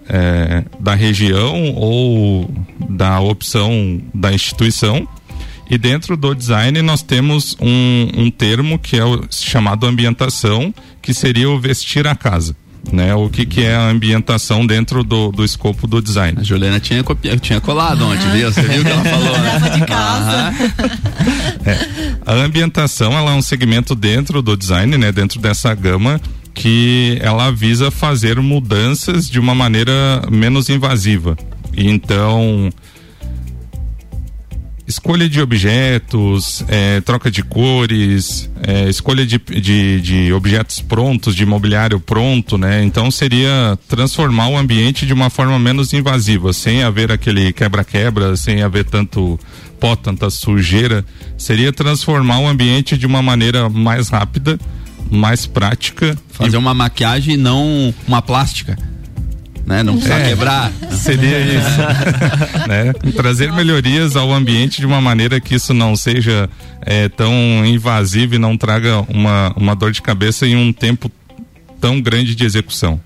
é, 0.08 0.64
da 0.80 0.96
região 0.96 1.74
ou 1.76 2.50
da 2.90 3.20
opção 3.20 4.02
da 4.14 4.32
instituição. 4.32 5.06
E 5.70 5.78
dentro 5.78 6.18
do 6.18 6.34
design 6.34 6.82
nós 6.82 7.02
temos 7.02 7.56
um, 7.62 8.10
um 8.16 8.32
termo 8.32 8.80
que 8.80 8.98
é 8.98 9.06
o 9.06 9.24
chamado 9.30 9.86
ambientação, 9.86 10.74
que 11.02 11.14
seria 11.14 11.50
o 11.50 11.60
vestir 11.60 12.08
a 12.08 12.16
casa. 12.16 12.56
Né, 12.94 13.14
o 13.14 13.30
que, 13.30 13.46
que 13.46 13.62
é 13.62 13.76
a 13.76 13.90
ambientação 13.90 14.66
dentro 14.66 15.04
do, 15.04 15.32
do 15.34 15.44
escopo 15.44 15.86
do 15.86 16.02
design. 16.02 16.40
A 16.40 16.44
Juliana 16.44 16.80
tinha, 16.80 17.04
copi... 17.04 17.38
tinha 17.38 17.60
colado 17.60 18.06
ontem, 18.06 18.32
viu? 18.32 18.52
Você 18.52 18.62
viu 18.62 18.82
o 18.82 18.86
que 18.86 18.90
ela 18.92 19.04
falou, 19.04 19.38
né? 19.38 19.60
de 19.78 19.86
casa. 19.86 20.54
é. 21.66 21.78
A 22.26 22.34
ambientação 22.34 23.12
ela 23.16 23.32
é 23.32 23.36
um 23.36 23.42
segmento 23.42 23.94
dentro 23.94 24.42
do 24.42 24.56
design, 24.56 24.98
né? 24.98 25.12
Dentro 25.12 25.40
dessa 25.42 25.74
gama 25.76 26.22
que 26.54 27.18
ela 27.22 27.52
visa 27.52 27.92
fazer 27.92 28.40
mudanças 28.40 29.30
de 29.30 29.40
uma 29.40 29.54
maneira 29.54 30.22
menos 30.32 30.70
invasiva. 30.70 31.38
Então, 31.76 32.70
escolha 34.90 35.30
de 35.30 35.40
objetos, 35.40 36.66
é, 36.68 37.00
troca 37.02 37.30
de 37.30 37.44
cores, 37.44 38.50
é, 38.66 38.90
escolha 38.90 39.24
de, 39.24 39.38
de, 39.38 40.02
de, 40.02 40.34
objetos 40.34 40.82
prontos, 40.82 41.36
de 41.36 41.46
mobiliário 41.46 42.00
pronto, 42.00 42.58
né? 42.58 42.84
Então 42.84 43.12
seria 43.12 43.78
transformar 43.88 44.48
o 44.48 44.58
ambiente 44.58 45.06
de 45.06 45.14
uma 45.14 45.30
forma 45.30 45.60
menos 45.60 45.94
invasiva, 45.94 46.52
sem 46.54 46.82
haver 46.82 47.12
aquele 47.12 47.54
quebra-quebra, 47.54 48.36
sem 48.36 48.64
haver 48.64 48.84
tanto 48.84 49.40
pó, 49.80 49.96
tanta 49.96 50.32
sujeira. 50.32 51.06
Seria 51.38 51.72
transformar 51.72 52.40
o 52.40 52.48
ambiente 52.48 52.98
de 52.98 53.06
uma 53.06 53.22
maneira 53.22 53.70
mais 53.70 54.10
rápida, 54.10 54.60
mais 55.12 55.46
prática. 55.46 56.18
Fazer 56.32 56.56
e... 56.56 56.60
uma 56.60 56.74
maquiagem 56.74 57.36
e 57.36 57.38
não 57.38 57.94
uma 58.08 58.24
plástica 58.24 58.76
né? 59.70 59.84
Não 59.84 59.94
precisa 59.94 60.16
é, 60.16 60.30
quebrar. 60.30 60.72
Seria 60.90 61.40
isso. 61.40 61.78
né? 62.68 62.92
Trazer 63.16 63.54
melhorias 63.54 64.16
ao 64.16 64.34
ambiente 64.34 64.80
de 64.80 64.88
uma 64.88 65.00
maneira 65.00 65.40
que 65.40 65.54
isso 65.54 65.76
não 65.76 65.96
seja 65.96 66.50
é, 66.82 67.08
tão 67.08 67.32
invasivo 67.64 68.34
e 68.34 68.40
não 68.40 68.58
traga 68.58 69.02
uma, 69.08 69.54
uma 69.56 69.76
dor 69.76 69.92
de 69.92 70.02
cabeça 70.02 70.48
em 70.48 70.56
um 70.56 70.74
tempo 70.74 71.12
tão 71.80 72.02
grande 72.02 72.34
de 72.34 72.44
execução. 72.44 73.00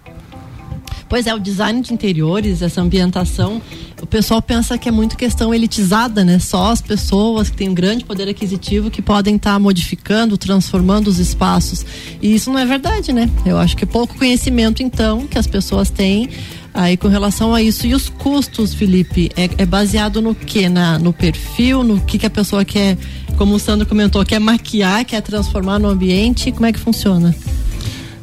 Pois 1.13 1.27
é, 1.27 1.35
o 1.35 1.37
design 1.37 1.79
de 1.79 1.93
interiores, 1.93 2.63
essa 2.63 2.81
ambientação, 2.81 3.61
o 4.01 4.05
pessoal 4.07 4.41
pensa 4.41 4.79
que 4.79 4.89
é 4.89 4.91
muito 4.91 5.15
questão 5.15 5.53
elitizada, 5.53 6.25
né? 6.25 6.39
Só 6.39 6.71
as 6.71 6.81
pessoas 6.81 7.51
que 7.51 7.57
têm 7.57 7.69
um 7.69 7.73
grande 7.75 8.03
poder 8.03 8.27
aquisitivo 8.27 8.89
que 8.89 8.99
podem 8.99 9.35
estar 9.35 9.53
tá 9.53 9.59
modificando, 9.59 10.35
transformando 10.39 11.09
os 11.09 11.19
espaços. 11.19 11.85
E 12.19 12.33
isso 12.33 12.51
não 12.51 12.57
é 12.57 12.65
verdade, 12.65 13.13
né? 13.13 13.29
Eu 13.45 13.59
acho 13.59 13.77
que 13.77 13.83
é 13.83 13.85
pouco 13.85 14.17
conhecimento, 14.17 14.81
então, 14.81 15.27
que 15.27 15.37
as 15.37 15.45
pessoas 15.45 15.91
têm 15.91 16.31
aí 16.73 16.97
com 16.97 17.09
relação 17.09 17.53
a 17.53 17.61
isso. 17.61 17.85
E 17.85 17.93
os 17.93 18.09
custos, 18.09 18.73
Felipe, 18.73 19.29
é, 19.37 19.47
é 19.59 19.65
baseado 19.67 20.19
no 20.19 20.33
que? 20.33 20.67
Na, 20.67 20.97
no 20.97 21.13
perfil, 21.13 21.83
no 21.83 22.01
que, 22.01 22.17
que 22.17 22.25
a 22.25 22.31
pessoa 22.31 22.65
quer, 22.65 22.97
como 23.37 23.53
o 23.53 23.59
Sandro 23.59 23.85
comentou, 23.85 24.25
quer 24.25 24.39
maquiar, 24.39 25.05
quer 25.05 25.21
transformar 25.21 25.77
no 25.77 25.89
ambiente? 25.89 26.51
Como 26.51 26.65
é 26.65 26.73
que 26.73 26.79
funciona? 26.79 27.35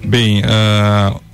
Bem, 0.05 0.41
uh 0.41 1.30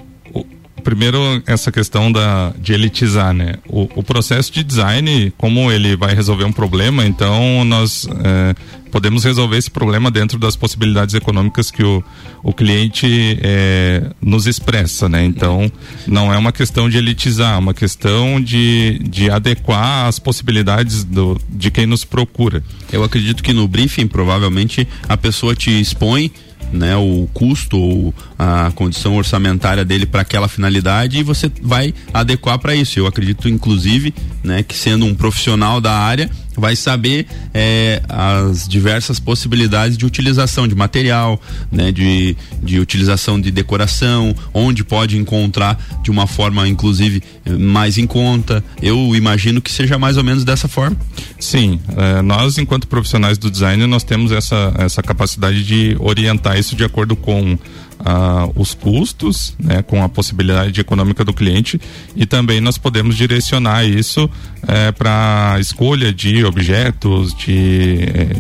primeiro 0.87 1.43
essa 1.49 1.73
questão 1.73 2.13
da, 2.13 2.53
de 2.61 2.73
elitizar, 2.73 3.35
né? 3.35 3.57
O, 3.69 3.89
o, 3.97 4.05
processo 4.05 4.53
de 4.53 4.63
design, 4.63 5.33
como 5.37 5.73
ele 5.73 5.97
vai 5.97 6.15
resolver 6.15 6.45
um 6.45 6.53
problema, 6.53 7.05
então 7.05 7.65
nós 7.65 8.09
é, 8.25 8.55
podemos 8.93 9.25
resolver 9.25 9.57
esse 9.57 9.69
problema 9.69 10.13
dentro 10.13 10.39
das 10.39 10.55
possibilidades 10.55 11.13
econômicas 11.17 11.73
que 11.73 11.83
o, 11.83 12.05
o 12.41 12.53
cliente 12.53 13.37
é, 13.43 14.13
nos 14.23 14.47
expressa, 14.47 15.09
né? 15.09 15.25
Então 15.25 15.71
não 16.07 16.33
é 16.33 16.39
uma 16.39 16.53
questão 16.53 16.89
de 16.89 16.99
elitizar, 16.99 17.57
é 17.57 17.59
uma 17.59 17.75
questão 17.75 18.41
de, 18.41 19.01
de 19.01 19.29
adequar 19.29 20.07
as 20.07 20.21
possibilidades 20.21 21.03
do, 21.03 21.37
de 21.49 21.69
quem 21.69 21.85
nos 21.85 22.05
procura. 22.05 22.63
Eu 22.93 23.03
acredito 23.03 23.43
que 23.43 23.53
no 23.53 23.67
briefing 23.67 24.07
provavelmente 24.07 24.87
a 25.09 25.17
pessoa 25.17 25.53
te 25.53 25.81
expõe 25.81 26.31
né, 26.73 26.97
o 26.97 27.29
custo 27.33 27.79
ou 27.79 28.15
a 28.39 28.71
condição 28.75 29.17
orçamentária 29.17 29.85
dele 29.85 30.07
para 30.07 30.23
aquela 30.23 30.49
finalidade 30.49 31.19
e 31.19 31.23
você 31.23 31.51
vai 31.63 31.95
adequar 32.13 32.59
para 32.59 32.75
isso. 32.75 32.99
Eu 32.99 33.07
acredito, 33.07 33.49
inclusive, 33.49 34.15
né, 34.43 34.63
que 34.63 34.77
sendo 34.77 35.07
um 35.07 35.15
profissional 35.15 35.81
da 35.81 35.93
área, 35.93 36.31
vai 36.57 36.75
saber 36.75 37.27
é, 37.53 38.03
as 38.09 38.67
diversas 38.67 39.21
possibilidades 39.21 39.97
de 39.97 40.07
utilização 40.07 40.67
de 40.67 40.75
material, 40.75 41.41
né, 41.71 41.93
de, 41.93 42.37
de 42.63 42.79
utilização 42.81 43.41
de 43.41 43.51
decoração, 43.51 44.35
onde 44.53 44.85
pode 44.85 45.17
encontrar 45.19 45.79
de 46.03 46.11
uma 46.11 46.27
forma, 46.27 46.67
inclusive, 46.69 47.23
mais 47.59 47.99
em 47.99 48.07
conta. 48.07 48.63
Eu 48.83 49.15
imagino 49.15 49.61
que 49.61 49.73
seja 49.73 49.99
mais 49.99 50.17
ou 50.17 50.25
menos 50.25 50.45
dessa 50.45 50.69
forma. 50.69 50.97
Sim, 51.39 51.79
é, 51.97 52.23
nós, 52.23 52.59
enquanto 52.59 52.87
profissionais 52.87 53.39
do 53.39 53.51
design, 53.51 53.87
nós 53.87 54.05
temos 54.05 54.33
essa, 54.33 54.75
essa 54.79 55.03
capacidade 55.03 55.65
de 55.65 55.97
orientar 56.01 56.59
isso 56.59 56.75
de 56.75 56.85
acordo 56.85 57.15
com 57.15 57.59
ah, 58.05 58.49
os 58.55 58.75
custos, 58.75 59.55
né, 59.59 59.83
com 59.83 60.03
a 60.03 60.09
possibilidade 60.09 60.81
econômica 60.81 61.25
do 61.25 61.33
cliente 61.33 61.81
e 62.15 62.27
também 62.27 62.61
nós 62.61 62.79
podemos 62.79 63.17
direcionar 63.17 63.85
isso 63.85 64.29
eh, 64.67 64.93
para 64.93 65.57
escolha 65.61 66.13
de 66.13 66.45
objetos, 66.45 67.35
de, 67.35 67.99
eh, 68.03 68.37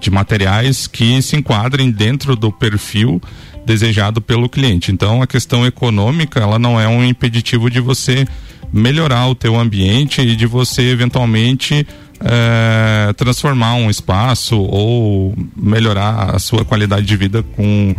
de 0.00 0.10
materiais 0.10 0.86
que 0.86 1.20
se 1.22 1.36
enquadrem 1.36 1.90
dentro 1.90 2.34
do 2.34 2.50
perfil 2.50 3.20
desejado 3.64 4.20
pelo 4.20 4.48
cliente. 4.48 4.90
Então 4.90 5.22
a 5.22 5.26
questão 5.26 5.66
econômica 5.66 6.40
ela 6.40 6.58
não 6.58 6.80
é 6.80 6.88
um 6.88 7.04
impeditivo 7.04 7.70
de 7.70 7.80
você 7.80 8.26
melhorar 8.72 9.28
o 9.28 9.34
teu 9.34 9.58
ambiente 9.58 10.20
e 10.20 10.36
de 10.36 10.46
você 10.46 10.82
eventualmente 10.82 11.86
é, 12.20 13.12
transformar 13.16 13.74
um 13.74 13.88
espaço 13.88 14.58
ou 14.58 15.34
melhorar 15.56 16.34
a 16.34 16.38
sua 16.38 16.64
qualidade 16.64 17.06
de 17.06 17.16
vida 17.16 17.42
com 17.42 17.94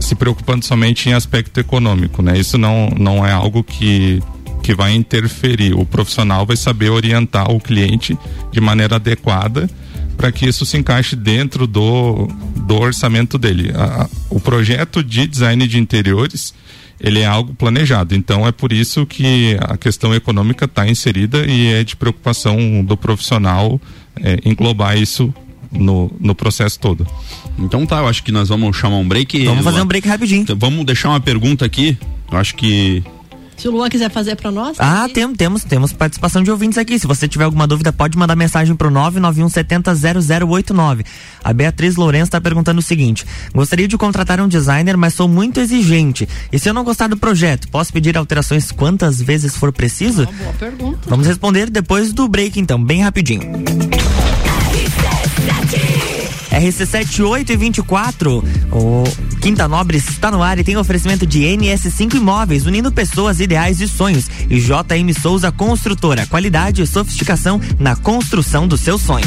se 0.00 0.14
preocupando 0.14 0.64
somente 0.64 1.08
em 1.08 1.12
aspecto 1.12 1.58
econômico, 1.58 2.22
né? 2.22 2.38
Isso 2.38 2.58
não, 2.58 2.88
não 2.98 3.26
é 3.26 3.32
algo 3.32 3.62
que 3.62 4.20
que 4.62 4.74
vai 4.74 4.94
interferir. 4.94 5.74
O 5.74 5.84
profissional 5.84 6.46
vai 6.46 6.56
saber 6.56 6.88
orientar 6.88 7.50
o 7.50 7.58
cliente 7.58 8.16
de 8.52 8.60
maneira 8.60 8.94
adequada 8.94 9.68
para 10.16 10.30
que 10.30 10.46
isso 10.46 10.64
se 10.64 10.76
encaixe 10.76 11.16
dentro 11.16 11.66
do, 11.66 12.28
do 12.64 12.76
orçamento 12.76 13.36
dele. 13.38 13.72
A, 13.74 14.08
o 14.30 14.38
projeto 14.38 15.02
de 15.02 15.26
design 15.26 15.66
de 15.66 15.78
interiores 15.78 16.54
ele 17.00 17.18
é 17.18 17.26
algo 17.26 17.52
planejado. 17.54 18.14
Então 18.14 18.46
é 18.46 18.52
por 18.52 18.72
isso 18.72 19.04
que 19.04 19.56
a 19.60 19.76
questão 19.76 20.14
econômica 20.14 20.66
está 20.66 20.88
inserida 20.88 21.44
e 21.44 21.72
é 21.72 21.82
de 21.82 21.96
preocupação 21.96 22.84
do 22.84 22.96
profissional 22.96 23.80
é, 24.22 24.38
englobar 24.44 24.96
isso 24.96 25.34
no, 25.72 26.10
no 26.20 26.34
processo 26.34 26.78
todo. 26.78 27.06
Então 27.58 27.86
tá, 27.86 27.98
eu 27.98 28.08
acho 28.08 28.22
que 28.22 28.32
nós 28.32 28.48
vamos 28.48 28.76
chamar 28.76 28.96
um 28.96 29.06
break. 29.06 29.44
Vamos 29.44 29.64
fazer 29.64 29.80
um 29.80 29.86
break 29.86 30.06
rapidinho. 30.06 30.42
Então, 30.42 30.56
vamos 30.58 30.84
deixar 30.84 31.10
uma 31.10 31.20
pergunta 31.20 31.64
aqui. 31.64 31.96
Eu 32.30 32.38
acho 32.38 32.54
que 32.54 33.02
se 33.62 33.68
o 33.68 33.70
Luan 33.70 33.88
quiser 33.88 34.10
fazer 34.10 34.34
para 34.34 34.50
nós. 34.50 34.76
Ah, 34.80 35.08
tem, 35.08 35.32
temos, 35.34 35.62
temos 35.62 35.92
participação 35.92 36.42
de 36.42 36.50
ouvintes 36.50 36.78
aqui. 36.78 36.98
Se 36.98 37.06
você 37.06 37.28
tiver 37.28 37.44
alguma 37.44 37.64
dúvida, 37.64 37.92
pode 37.92 38.18
mandar 38.18 38.34
mensagem 38.34 38.74
pro 38.74 38.90
991700089. 38.90 41.06
A 41.44 41.52
Beatriz 41.52 41.94
Lourenço 41.94 42.24
está 42.24 42.40
perguntando 42.40 42.80
o 42.80 42.82
seguinte: 42.82 43.24
Gostaria 43.54 43.86
de 43.86 43.96
contratar 43.96 44.40
um 44.40 44.48
designer, 44.48 44.96
mas 44.96 45.14
sou 45.14 45.28
muito 45.28 45.60
exigente. 45.60 46.28
E 46.50 46.58
se 46.58 46.68
eu 46.68 46.74
não 46.74 46.82
gostar 46.82 47.06
do 47.06 47.16
projeto, 47.16 47.68
posso 47.68 47.92
pedir 47.92 48.18
alterações 48.18 48.72
quantas 48.72 49.22
vezes 49.22 49.56
for 49.56 49.70
preciso? 49.70 50.24
Uma 50.24 50.32
boa 50.32 50.52
pergunta. 50.54 50.98
Vamos 51.06 51.28
responder 51.28 51.70
depois 51.70 52.12
do 52.12 52.26
break, 52.26 52.58
então, 52.58 52.82
bem 52.82 53.02
rapidinho. 53.02 53.48
RC7824. 56.50 58.44
Oh 58.70 59.04
Quinta 59.42 59.66
Nobre 59.66 59.98
está 59.98 60.30
no 60.30 60.40
ar 60.40 60.56
e 60.60 60.62
tem 60.62 60.76
oferecimento 60.76 61.26
de 61.26 61.40
NS5 61.40 62.14
Imóveis, 62.14 62.64
unindo 62.64 62.92
pessoas, 62.92 63.40
ideais 63.40 63.80
e 63.80 63.88
sonhos. 63.88 64.30
E 64.48 64.60
JM 64.60 65.12
Souza 65.20 65.50
Construtora, 65.50 66.26
qualidade 66.26 66.80
e 66.80 66.86
sofisticação 66.86 67.60
na 67.76 67.96
construção 67.96 68.68
do 68.68 68.78
seu 68.78 68.96
sonho. 68.96 69.26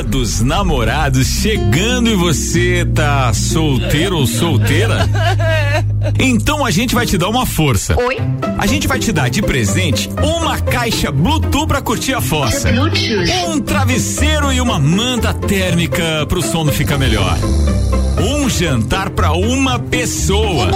Dia 0.00 0.02
dos 0.02 0.40
Namorados 0.40 1.26
chegando 1.26 2.08
e 2.08 2.14
você 2.14 2.86
tá 2.86 3.32
solteiro 3.34 4.16
ou 4.16 4.26
solteira? 4.26 5.06
Então 6.18 6.64
a 6.64 6.70
gente 6.70 6.94
vai 6.94 7.04
te 7.04 7.18
dar 7.18 7.28
uma 7.28 7.44
força. 7.44 7.94
Oi? 8.00 8.16
A 8.56 8.66
gente 8.66 8.88
vai 8.88 8.98
te 8.98 9.12
dar 9.12 9.28
de 9.28 9.42
presente 9.42 10.08
uma 10.22 10.58
caixa 10.58 11.12
Bluetooth 11.12 11.66
pra 11.66 11.82
curtir 11.82 12.14
a 12.14 12.20
fossa. 12.20 12.70
Um 13.48 13.60
travesseiro 13.60 14.50
e 14.50 14.60
uma 14.60 14.78
manta 14.78 15.34
térmica 15.34 16.24
pro 16.26 16.40
sono 16.40 16.72
ficar 16.72 16.96
melhor. 16.96 17.36
Um 18.18 18.48
jantar 18.48 19.10
para 19.10 19.32
uma 19.32 19.78
pessoa. 19.78 20.70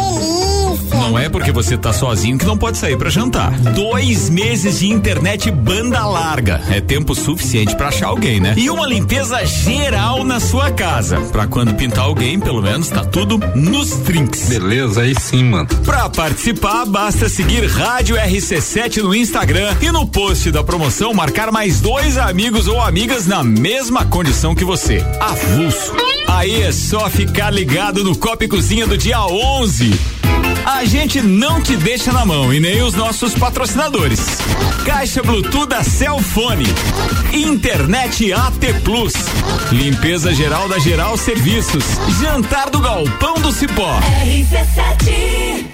Não 0.90 1.18
é 1.18 1.28
porque 1.28 1.52
você 1.52 1.76
tá 1.76 1.92
sozinho 1.92 2.38
que 2.38 2.44
não 2.44 2.56
pode 2.56 2.78
sair 2.78 2.96
para 2.96 3.10
jantar. 3.10 3.50
Dois 3.74 4.28
meses 4.28 4.78
de 4.78 4.88
internet 4.90 5.50
banda 5.50 6.04
larga. 6.06 6.60
É 6.70 6.80
tempo 6.80 7.14
suficiente 7.14 7.76
para 7.76 7.88
achar 7.88 8.08
alguém, 8.08 8.40
né? 8.40 8.54
E 8.56 8.70
uma 8.70 8.86
limpeza 8.86 9.44
geral 9.44 10.24
na 10.24 10.40
sua 10.40 10.70
casa. 10.70 11.20
Pra 11.32 11.46
quando 11.46 11.74
pintar 11.74 12.04
alguém, 12.04 12.38
pelo 12.38 12.62
menos 12.62 12.88
tá 12.88 13.04
tudo 13.04 13.38
nos 13.54 13.90
trinks. 13.90 14.48
Beleza, 14.48 15.02
aí 15.02 15.14
sim, 15.18 15.44
mano. 15.44 15.68
Pra 15.84 16.08
participar, 16.08 16.84
basta 16.86 17.28
seguir 17.28 17.66
Rádio 17.66 18.16
RC7 18.16 19.02
no 19.02 19.14
Instagram 19.14 19.74
e 19.80 19.90
no 19.90 20.06
post 20.06 20.50
da 20.50 20.62
promoção 20.62 21.12
marcar 21.14 21.50
mais 21.50 21.80
dois 21.80 22.18
amigos 22.18 22.66
ou 22.66 22.80
amigas 22.80 23.26
na 23.26 23.42
mesma 23.42 24.04
condição 24.04 24.54
que 24.54 24.64
você. 24.64 25.04
Avulso. 25.20 25.92
Aí 26.26 26.62
é 26.62 26.72
só 26.72 27.08
ficar 27.08 27.50
ligado 27.50 28.02
no 28.02 28.16
Copa 28.16 28.48
Cozinha 28.48 28.86
do 28.86 28.98
dia 28.98 29.24
11. 29.24 29.92
A 30.64 30.84
gente 30.86 31.20
não 31.20 31.60
te 31.60 31.76
deixa 31.76 32.10
na 32.10 32.24
mão 32.24 32.52
e 32.52 32.58
nem 32.58 32.82
os 32.82 32.94
nossos 32.94 33.34
patrocinadores. 33.34 34.20
Caixa 34.86 35.22
Bluetooth 35.22 35.66
da 35.68 35.84
Celfone. 35.84 36.64
Internet 37.34 38.32
AT 38.32 38.80
Plus. 38.82 39.12
Limpeza 39.70 40.32
geral 40.32 40.66
da 40.66 40.78
Geral 40.78 41.18
Serviços. 41.18 41.84
Jantar 42.20 42.70
do 42.70 42.80
Galpão 42.80 43.34
do 43.34 43.52
Cipó. 43.52 44.00
RC7 44.24 45.66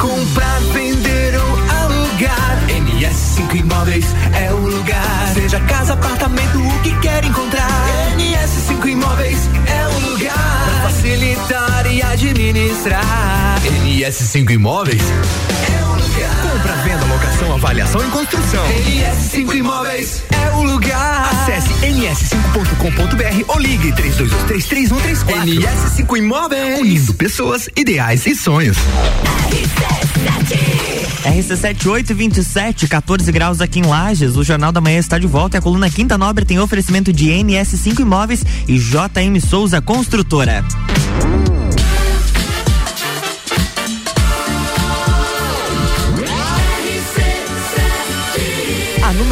Comprar, 0.00 0.60
vender 0.72 1.34
ou 1.34 1.58
alugar. 1.82 2.63
NS5 3.04 3.54
Imóveis 3.56 4.06
é 4.34 4.50
o 4.50 4.56
lugar. 4.56 5.34
Seja 5.34 5.60
casa, 5.60 5.92
apartamento, 5.92 6.58
o 6.58 6.82
que 6.82 6.98
quer 7.00 7.22
encontrar. 7.22 7.68
NS5 8.16 8.86
Imóveis 8.86 9.38
é 9.66 9.86
o 9.88 10.10
lugar. 10.10 10.32
Pra 10.32 10.88
facilitar 10.88 11.86
e 11.92 12.02
administrar. 12.02 13.60
NS5 13.84 14.50
Imóveis 14.52 15.02
é 15.02 15.80
o. 15.82 15.83
Compra, 16.04 16.76
venda, 16.82 17.04
locação, 17.06 17.54
avaliação 17.54 18.06
e 18.06 18.10
construção. 18.10 18.64
NS5 18.66 19.54
Imóveis 19.54 20.22
é 20.30 20.50
o 20.56 20.62
lugar. 20.62 21.30
Acesse 21.32 21.68
ns5.com.br 21.86 23.44
ou 23.48 23.58
ligue 23.58 23.92
32233134. 23.92 25.24
NS5 25.26 26.18
Imóveis. 26.18 26.80
Unindo 26.80 27.14
pessoas, 27.14 27.68
ideais 27.74 28.26
e 28.26 28.34
sonhos. 28.34 28.76
RC7827, 31.24 32.86
14 32.86 33.32
graus 33.32 33.60
aqui 33.60 33.80
em 33.80 33.84
Lages. 33.84 34.36
O 34.36 34.44
Jornal 34.44 34.70
da 34.70 34.80
Manhã 34.80 34.98
está 34.98 35.18
de 35.18 35.26
volta 35.26 35.56
e 35.56 35.58
a 35.58 35.62
coluna 35.62 35.88
Quinta 35.90 36.18
Nobre 36.18 36.44
tem 36.44 36.60
oferecimento 36.60 37.12
de 37.12 37.30
NS5 37.30 38.00
Imóveis 38.00 38.44
e 38.68 38.78
JM 38.78 39.40
Souza 39.40 39.80
Construtora. 39.80 40.62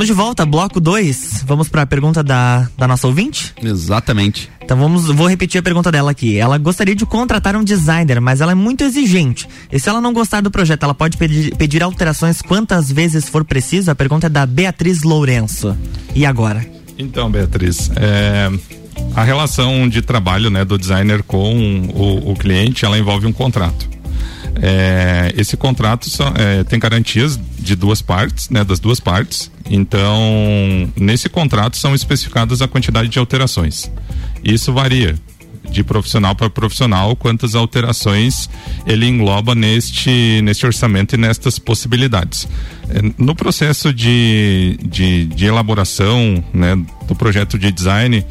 Estamos 0.00 0.16
de 0.16 0.24
volta, 0.24 0.46
bloco 0.46 0.80
2. 0.80 1.44
Vamos 1.46 1.68
para 1.68 1.82
a 1.82 1.86
pergunta 1.86 2.22
da, 2.22 2.66
da 2.78 2.88
nossa 2.88 3.06
ouvinte? 3.06 3.52
Exatamente. 3.62 4.48
Então 4.62 4.78
vamos, 4.78 5.08
vou 5.08 5.28
repetir 5.28 5.58
a 5.58 5.62
pergunta 5.62 5.92
dela 5.92 6.10
aqui. 6.10 6.38
Ela 6.38 6.56
gostaria 6.56 6.94
de 6.94 7.04
contratar 7.04 7.54
um 7.54 7.62
designer, 7.62 8.18
mas 8.18 8.40
ela 8.40 8.52
é 8.52 8.54
muito 8.54 8.82
exigente. 8.82 9.46
E 9.70 9.78
se 9.78 9.90
ela 9.90 10.00
não 10.00 10.14
gostar 10.14 10.40
do 10.40 10.50
projeto, 10.50 10.84
ela 10.84 10.94
pode 10.94 11.18
pedir, 11.18 11.54
pedir 11.54 11.82
alterações 11.82 12.40
quantas 12.40 12.90
vezes 12.90 13.28
for 13.28 13.44
preciso? 13.44 13.90
A 13.90 13.94
pergunta 13.94 14.26
é 14.26 14.30
da 14.30 14.46
Beatriz 14.46 15.02
Lourenço. 15.02 15.76
E 16.14 16.24
agora? 16.24 16.66
Então, 16.98 17.30
Beatriz, 17.30 17.90
é, 17.94 18.50
a 19.14 19.22
relação 19.22 19.86
de 19.86 20.00
trabalho 20.00 20.48
né, 20.48 20.64
do 20.64 20.78
designer 20.78 21.22
com 21.22 21.82
o, 21.92 22.32
o 22.32 22.36
cliente, 22.36 22.86
ela 22.86 22.98
envolve 22.98 23.26
um 23.26 23.32
contrato. 23.34 23.86
É, 24.56 25.32
esse 25.36 25.56
contrato 25.56 26.08
só, 26.08 26.32
é, 26.36 26.64
tem 26.64 26.78
garantias 26.78 27.38
de 27.58 27.74
duas 27.76 28.02
partes, 28.02 28.48
né, 28.50 28.64
das 28.64 28.80
duas 28.80 29.00
partes. 29.00 29.50
Então, 29.68 30.92
nesse 30.96 31.28
contrato 31.28 31.76
são 31.76 31.94
especificadas 31.94 32.60
a 32.60 32.68
quantidade 32.68 33.08
de 33.08 33.18
alterações. 33.18 33.90
Isso 34.42 34.72
varia 34.72 35.14
de 35.70 35.84
profissional 35.84 36.34
para 36.34 36.50
profissional, 36.50 37.14
quantas 37.14 37.54
alterações 37.54 38.50
ele 38.86 39.06
engloba 39.06 39.54
neste, 39.54 40.40
neste 40.42 40.66
orçamento 40.66 41.14
e 41.14 41.18
nestas 41.18 41.58
possibilidades. 41.58 42.48
É, 42.88 43.00
no 43.16 43.34
processo 43.34 43.92
de, 43.92 44.78
de, 44.82 45.26
de 45.26 45.46
elaboração 45.46 46.42
né, 46.52 46.76
do 47.06 47.14
projeto 47.14 47.58
de 47.58 47.70
design, 47.70 48.24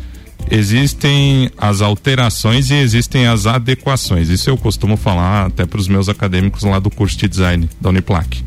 existem 0.49 1.49
as 1.57 1.81
alterações 1.81 2.69
e 2.69 2.75
existem 2.75 3.27
as 3.27 3.45
adequações. 3.45 4.29
Isso 4.29 4.49
eu 4.49 4.57
costumo 4.57 4.97
falar 4.97 5.47
até 5.47 5.65
para 5.65 5.79
os 5.79 5.87
meus 5.87 6.09
acadêmicos 6.09 6.63
lá 6.63 6.79
do 6.79 6.89
curso 6.89 7.17
de 7.17 7.27
design 7.27 7.69
da 7.79 7.89
Uniplac. 7.89 8.43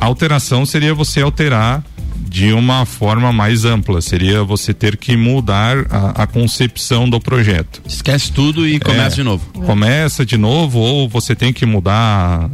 A 0.00 0.06
alteração 0.06 0.64
seria 0.66 0.94
você 0.94 1.20
alterar 1.22 1.82
de 2.28 2.52
uma 2.52 2.84
forma 2.84 3.32
mais 3.32 3.64
ampla, 3.64 4.02
seria 4.02 4.42
você 4.42 4.74
ter 4.74 4.96
que 4.96 5.16
mudar 5.16 5.86
a, 5.88 6.24
a 6.24 6.26
concepção 6.26 7.08
do 7.08 7.18
projeto. 7.18 7.80
Esquece 7.86 8.30
tudo 8.30 8.68
e 8.68 8.78
começa 8.78 9.14
É, 9.14 9.16
de 9.16 9.22
novo. 9.22 9.46
Começa 9.64 10.26
de 10.26 10.36
novo 10.36 10.78
ou 10.78 11.08
você 11.08 11.34
tem 11.34 11.52
que 11.52 11.64
mudar 11.64 12.50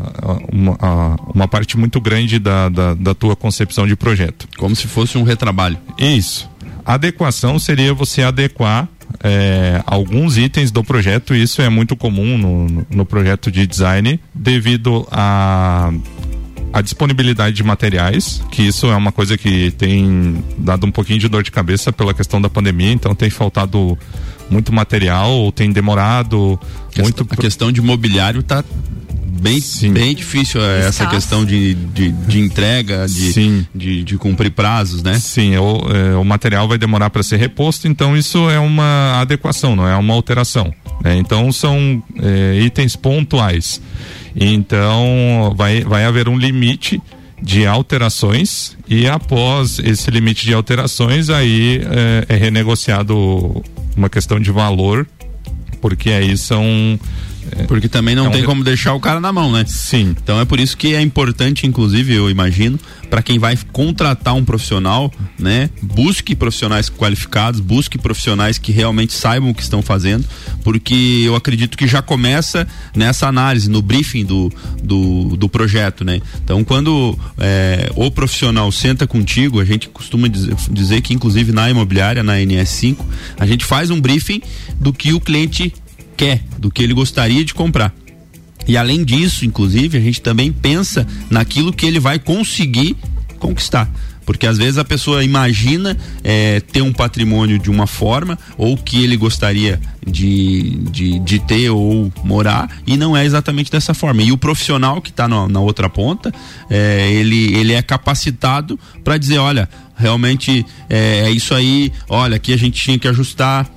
uma, 0.52 1.16
uma 1.34 1.48
parte 1.48 1.76
muito 1.76 2.00
grande 2.00 2.38
da, 2.38 2.68
da, 2.68 2.94
da 2.94 3.14
tua 3.14 3.34
concepção 3.34 3.86
de 3.86 3.96
projeto. 3.96 4.46
Como 4.56 4.76
se 4.76 4.86
fosse 4.86 5.18
um 5.18 5.24
retrabalho. 5.24 5.78
Isso. 5.98 6.51
Adequação 6.84 7.58
seria 7.58 7.94
você 7.94 8.22
adequar 8.22 8.88
é, 9.22 9.82
alguns 9.86 10.36
itens 10.36 10.70
do 10.70 10.82
projeto, 10.82 11.34
isso 11.34 11.62
é 11.62 11.68
muito 11.68 11.94
comum 11.94 12.36
no, 12.38 12.86
no- 12.90 13.06
projeto 13.06 13.50
de 13.50 13.66
design, 13.66 14.18
devido 14.34 15.06
a 15.10 15.92
a 16.74 16.80
disponibilidade 16.80 17.54
de 17.54 17.62
materiais, 17.62 18.42
que 18.50 18.62
isso 18.62 18.86
é 18.86 18.96
uma 18.96 19.12
coisa 19.12 19.36
que 19.36 19.70
tem 19.72 20.42
dado 20.56 20.86
um 20.86 20.90
pouquinho 20.90 21.18
de 21.18 21.28
dor 21.28 21.42
de 21.42 21.50
cabeça 21.50 21.92
pela 21.92 22.14
questão 22.14 22.40
da 22.40 22.48
pandemia, 22.48 22.90
então 22.90 23.14
tem 23.14 23.28
faltado 23.28 23.98
muito 24.48 24.72
material, 24.72 25.30
ou 25.32 25.52
tem 25.52 25.70
demorado 25.70 26.58
muito 26.96 27.26
A 27.30 27.36
questão 27.36 27.70
de 27.70 27.82
mobiliário 27.82 28.42
tá 28.42 28.64
bem, 29.40 29.60
Sim. 29.60 29.92
bem 29.92 30.14
difícil 30.14 30.60
é, 30.62 30.86
essa 30.86 31.06
questão 31.06 31.44
de, 31.44 31.74
de, 31.74 32.10
de 32.10 32.40
entrega, 32.40 33.06
de, 33.06 33.32
Sim. 33.32 33.66
de, 33.74 34.04
de 34.04 34.18
cumprir 34.18 34.50
prazos, 34.50 35.02
né? 35.02 35.14
Sim, 35.14 35.56
o, 35.56 35.80
é, 35.90 36.16
o 36.16 36.24
material 36.24 36.68
vai 36.68 36.78
demorar 36.78 37.10
para 37.10 37.22
ser 37.22 37.38
reposto, 37.38 37.88
então 37.88 38.16
isso 38.16 38.48
é 38.50 38.58
uma 38.58 39.20
adequação, 39.20 39.74
não 39.74 39.88
é 39.88 39.96
uma 39.96 40.14
alteração. 40.14 40.72
né? 41.02 41.16
Então 41.16 41.50
são 41.52 42.02
é, 42.20 42.60
itens 42.60 42.94
pontuais. 42.96 43.80
Então 44.36 45.54
vai, 45.56 45.82
vai 45.82 46.04
haver 46.04 46.28
um 46.28 46.36
limite 46.36 47.00
de 47.42 47.66
alterações 47.66 48.76
e 48.88 49.08
após 49.08 49.80
esse 49.80 50.10
limite 50.10 50.46
de 50.46 50.54
alterações 50.54 51.28
aí 51.28 51.82
é, 52.28 52.34
é 52.34 52.36
renegociado 52.36 53.62
uma 53.96 54.08
questão 54.08 54.38
de 54.38 54.52
valor 54.52 55.06
porque 55.80 56.10
aí 56.10 56.38
são 56.38 56.98
Porque 57.66 57.88
também 57.88 58.14
não 58.14 58.26
é 58.26 58.28
um 58.28 58.33
tem 58.33 58.44
como 58.44 58.62
deixar 58.62 58.94
o 58.94 59.00
cara 59.00 59.20
na 59.20 59.33
mão, 59.33 59.52
né? 59.52 59.64
Sim. 59.66 60.14
Então 60.22 60.40
é 60.40 60.44
por 60.44 60.61
isso 60.61 60.76
que 60.76 60.94
é 60.94 61.00
importante, 61.00 61.66
inclusive, 61.66 62.14
eu 62.14 62.31
imagino, 62.31 62.78
para 63.11 63.22
quem 63.22 63.38
vai 63.38 63.59
contratar 63.72 64.35
um 64.35 64.44
profissional, 64.44 65.12
né? 65.38 65.68
Busque 65.83 66.35
profissionais 66.35 66.88
qualificados, 66.88 67.61
busque 67.61 67.98
profissionais 67.98 68.59
que 68.59 68.72
realmente 68.72 69.12
saibam 69.12 69.50
o 69.50 69.55
que 69.55 69.62
estão 69.62 69.83
fazendo, 69.83 70.24
porque 70.62 71.22
eu 71.24 71.35
acredito 71.35 71.76
que 71.76 71.87
já 71.87 72.00
começa 72.00 72.66
nessa 72.94 73.26
análise, 73.26 73.68
no 73.68 73.83
briefing 73.83 74.24
do, 74.24 74.50
do, 74.83 75.37
do 75.37 75.48
projeto, 75.48 76.05
né? 76.05 76.20
Então, 76.42 76.64
quando 76.64 77.18
é, 77.38 77.90
o 77.96 78.11
profissional 78.11 78.70
senta 78.72 79.07
contigo, 79.07 79.61
a 79.61 79.64
gente 79.64 79.88
costuma 79.88 80.28
dizer, 80.28 80.55
dizer 80.70 81.00
que, 81.02 81.12
inclusive, 81.12 81.52
na 81.52 81.70
imobiliária, 81.70 82.22
na 82.22 82.37
NS5, 82.37 82.96
a 83.38 83.46
gente 83.46 83.64
faz 83.64 83.90
um 83.90 84.00
briefing 84.00 84.40
do 84.81 84.92
que 84.92 85.12
o 85.12 85.20
cliente 85.20 85.72
quer, 86.16 86.42
do 86.59 86.70
que 86.70 86.83
ele 86.83 86.94
gostaria 86.94 87.44
de 87.44 87.55
comprar. 87.55 87.94
E 88.66 88.77
além 88.77 89.05
disso, 89.05 89.44
inclusive, 89.44 89.98
a 89.98 90.01
gente 90.01 90.20
também 90.20 90.53
pensa 90.53 91.07
naquilo 91.31 91.72
que 91.72 91.87
ele 91.87 91.98
vai 91.98 92.18
conseguir 92.18 92.96
conquistar. 93.38 93.90
Porque 94.25 94.46
às 94.46 94.57
vezes 94.57 94.79
a 94.79 94.85
pessoa 94.85 95.25
imagina 95.25 95.96
é, 96.22 96.61
ter 96.61 96.81
um 96.81 96.92
patrimônio 96.92 97.59
de 97.59 97.70
uma 97.70 97.88
forma, 97.88 98.38
ou 98.57 98.77
que 98.77 99.03
ele 99.03 99.16
gostaria 99.16 99.81
de, 100.07 100.79
de, 100.90 101.18
de, 101.18 101.38
ter 101.40 101.70
ou 101.70 102.12
morar, 102.22 102.70
e 102.87 102.96
não 102.96 103.16
é 103.16 103.25
exatamente 103.25 103.70
dessa 103.70 103.92
forma. 103.92 104.22
E 104.22 104.31
o 104.31 104.38
profissional 104.38 105.03
que 105.03 105.11
está 105.11 105.27
na 105.27 105.61
outra 105.61 105.88
ponta, 105.90 106.33
é, 106.70 107.11
ele, 107.11 107.53
ele 107.55 107.72
é 107.72 107.83
capacitado 107.83 108.79
para 109.03 109.18
dizer: 109.18 109.38
olha, 109.38 109.68
realmente 109.96 110.64
é, 110.88 111.25
é 111.25 111.31
isso 111.31 111.53
aí, 111.53 111.92
olha, 112.09 112.37
aqui 112.37 112.53
a 112.53 112.57
gente 112.57 112.81
tinha 112.81 112.98
que 112.98 113.09
ajustar 113.09 113.68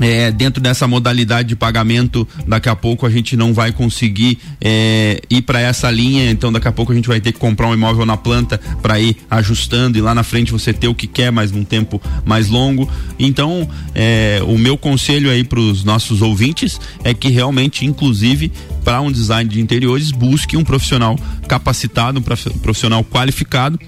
é, 0.00 0.30
dentro 0.30 0.60
dessa 0.60 0.86
modalidade 0.86 1.48
de 1.48 1.56
pagamento, 1.56 2.26
daqui 2.46 2.68
a 2.68 2.76
pouco 2.76 3.06
a 3.06 3.10
gente 3.10 3.36
não 3.36 3.54
vai 3.54 3.72
conseguir 3.72 4.38
é, 4.60 5.20
ir 5.30 5.42
para 5.42 5.60
essa 5.60 5.90
linha, 5.90 6.30
então 6.30 6.52
daqui 6.52 6.68
a 6.68 6.72
pouco 6.72 6.92
a 6.92 6.94
gente 6.94 7.08
vai 7.08 7.20
ter 7.20 7.32
que 7.32 7.38
comprar 7.38 7.68
um 7.68 7.74
imóvel 7.74 8.04
na 8.04 8.16
planta 8.16 8.58
para 8.82 8.98
ir 8.98 9.16
ajustando 9.30 9.96
e 9.96 10.00
lá 10.00 10.14
na 10.14 10.22
frente 10.22 10.52
você 10.52 10.72
ter 10.72 10.88
o 10.88 10.94
que 10.94 11.06
quer, 11.06 11.30
mas 11.30 11.52
num 11.52 11.64
tempo 11.64 12.00
mais 12.24 12.48
longo. 12.48 12.88
Então, 13.18 13.68
é, 13.94 14.40
o 14.46 14.58
meu 14.58 14.76
conselho 14.76 15.30
aí 15.30 15.44
para 15.44 15.60
os 15.60 15.84
nossos 15.84 16.22
ouvintes 16.22 16.80
é 17.02 17.14
que 17.14 17.28
realmente, 17.28 17.84
inclusive, 17.84 18.50
para 18.84 19.00
um 19.00 19.10
design 19.10 19.48
de 19.48 19.60
interiores, 19.60 20.10
busque 20.10 20.56
um 20.56 20.64
profissional 20.64 21.18
capacitado, 21.46 22.18
um 22.18 22.58
profissional 22.60 23.04
qualificado 23.04 23.78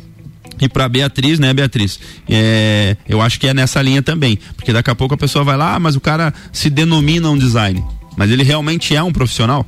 e 0.60 0.68
para 0.68 0.88
Beatriz, 0.88 1.38
né, 1.38 1.52
Beatriz? 1.52 1.98
É, 2.28 2.96
eu 3.08 3.20
acho 3.20 3.38
que 3.38 3.46
é 3.46 3.54
nessa 3.54 3.80
linha 3.82 4.02
também, 4.02 4.38
porque 4.56 4.72
daqui 4.72 4.90
a 4.90 4.94
pouco 4.94 5.14
a 5.14 5.18
pessoa 5.18 5.44
vai 5.44 5.56
lá, 5.56 5.74
ah, 5.74 5.80
mas 5.80 5.96
o 5.96 6.00
cara 6.00 6.32
se 6.52 6.70
denomina 6.70 7.30
um 7.30 7.38
design, 7.38 7.84
mas 8.16 8.30
ele 8.30 8.42
realmente 8.42 8.94
é 8.94 9.02
um 9.02 9.12
profissional? 9.12 9.66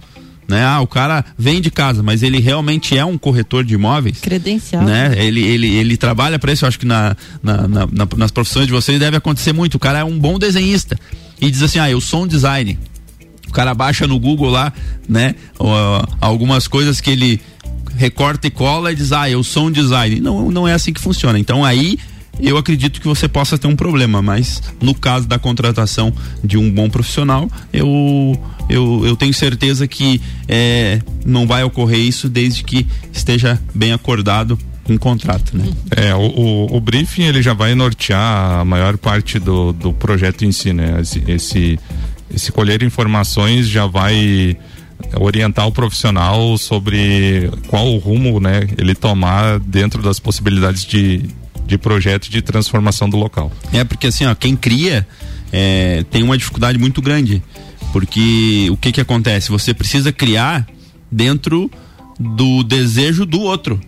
Né? 0.48 0.64
Ah, 0.64 0.80
o 0.80 0.86
cara 0.86 1.22
vem 1.36 1.60
de 1.60 1.70
casa, 1.70 2.02
mas 2.02 2.22
ele 2.22 2.40
realmente 2.40 2.96
é 2.96 3.04
um 3.04 3.18
corretor 3.18 3.62
de 3.62 3.74
imóveis. 3.74 4.18
Credencial. 4.18 4.82
Né? 4.82 5.12
Ele, 5.18 5.42
ele, 5.42 5.66
ele 5.76 5.96
trabalha 5.98 6.38
para 6.38 6.50
isso, 6.50 6.64
eu 6.64 6.68
acho 6.68 6.78
que 6.78 6.86
na, 6.86 7.14
na, 7.42 7.68
na, 7.68 7.88
nas 8.16 8.30
profissões 8.30 8.66
de 8.66 8.72
vocês 8.72 8.98
deve 8.98 9.18
acontecer 9.18 9.52
muito. 9.52 9.74
O 9.74 9.78
cara 9.78 9.98
é 9.98 10.04
um 10.04 10.18
bom 10.18 10.38
desenhista 10.38 10.98
e 11.38 11.50
diz 11.50 11.62
assim: 11.62 11.78
ah, 11.78 11.90
eu 11.90 12.00
sou 12.00 12.24
um 12.24 12.26
design. 12.26 12.78
O 13.46 13.52
cara 13.52 13.74
baixa 13.74 14.06
no 14.06 14.18
Google 14.18 14.50
lá, 14.50 14.72
né? 15.06 15.34
algumas 16.20 16.66
coisas 16.66 17.00
que 17.00 17.10
ele 17.10 17.40
recorta 17.98 18.46
e 18.46 18.50
cola 18.50 18.92
e 18.92 18.94
diz, 18.94 19.12
ah, 19.12 19.28
eu 19.28 19.42
sou 19.42 19.66
um 19.66 19.70
design. 19.70 20.20
Não, 20.20 20.50
não 20.50 20.66
é 20.66 20.72
assim 20.72 20.92
que 20.92 21.00
funciona. 21.00 21.38
Então 21.38 21.64
aí 21.64 21.98
eu 22.40 22.56
acredito 22.56 23.00
que 23.00 23.06
você 23.06 23.28
possa 23.28 23.58
ter 23.58 23.66
um 23.66 23.74
problema, 23.74 24.22
mas 24.22 24.62
no 24.80 24.94
caso 24.94 25.26
da 25.26 25.38
contratação 25.38 26.12
de 26.42 26.56
um 26.56 26.70
bom 26.70 26.88
profissional, 26.88 27.50
eu, 27.72 28.40
eu, 28.70 29.02
eu 29.04 29.16
tenho 29.16 29.34
certeza 29.34 29.88
que 29.88 30.20
é, 30.46 31.00
não 31.26 31.46
vai 31.46 31.64
ocorrer 31.64 31.98
isso 31.98 32.28
desde 32.28 32.62
que 32.62 32.86
esteja 33.12 33.60
bem 33.74 33.92
acordado 33.92 34.56
em 34.88 34.96
contrato, 34.96 35.56
né? 35.56 35.68
É, 35.90 36.14
o, 36.14 36.20
o, 36.20 36.76
o, 36.76 36.80
briefing 36.80 37.24
ele 37.24 37.42
já 37.42 37.52
vai 37.52 37.74
nortear 37.74 38.60
a 38.60 38.64
maior 38.64 38.96
parte 38.96 39.38
do, 39.38 39.72
do 39.72 39.92
projeto 39.92 40.44
em 40.44 40.52
si, 40.52 40.72
né? 40.72 40.98
Esse, 41.00 41.22
esse, 41.28 41.78
esse 42.34 42.52
colher 42.52 42.82
informações 42.82 43.68
já 43.68 43.84
vai 43.86 44.56
orientar 45.18 45.66
o 45.66 45.72
profissional 45.72 46.56
sobre 46.58 47.50
qual 47.68 47.86
o 47.92 47.98
rumo 47.98 48.40
né, 48.40 48.68
ele 48.76 48.94
tomar 48.94 49.58
dentro 49.60 50.02
das 50.02 50.18
possibilidades 50.18 50.84
de, 50.84 51.28
de 51.66 51.78
projeto 51.78 52.30
de 52.30 52.42
transformação 52.42 53.08
do 53.08 53.16
local. 53.16 53.50
É, 53.72 53.84
porque 53.84 54.08
assim, 54.08 54.26
ó, 54.26 54.34
quem 54.34 54.56
cria 54.56 55.06
é, 55.52 56.04
tem 56.10 56.22
uma 56.22 56.36
dificuldade 56.36 56.78
muito 56.78 57.00
grande. 57.00 57.42
Porque 57.92 58.68
o 58.70 58.76
que 58.76 58.92
que 58.92 59.00
acontece? 59.00 59.50
Você 59.50 59.72
precisa 59.72 60.12
criar 60.12 60.66
dentro 61.10 61.70
do 62.18 62.62
desejo 62.62 63.24
do 63.24 63.40
outro. 63.40 63.80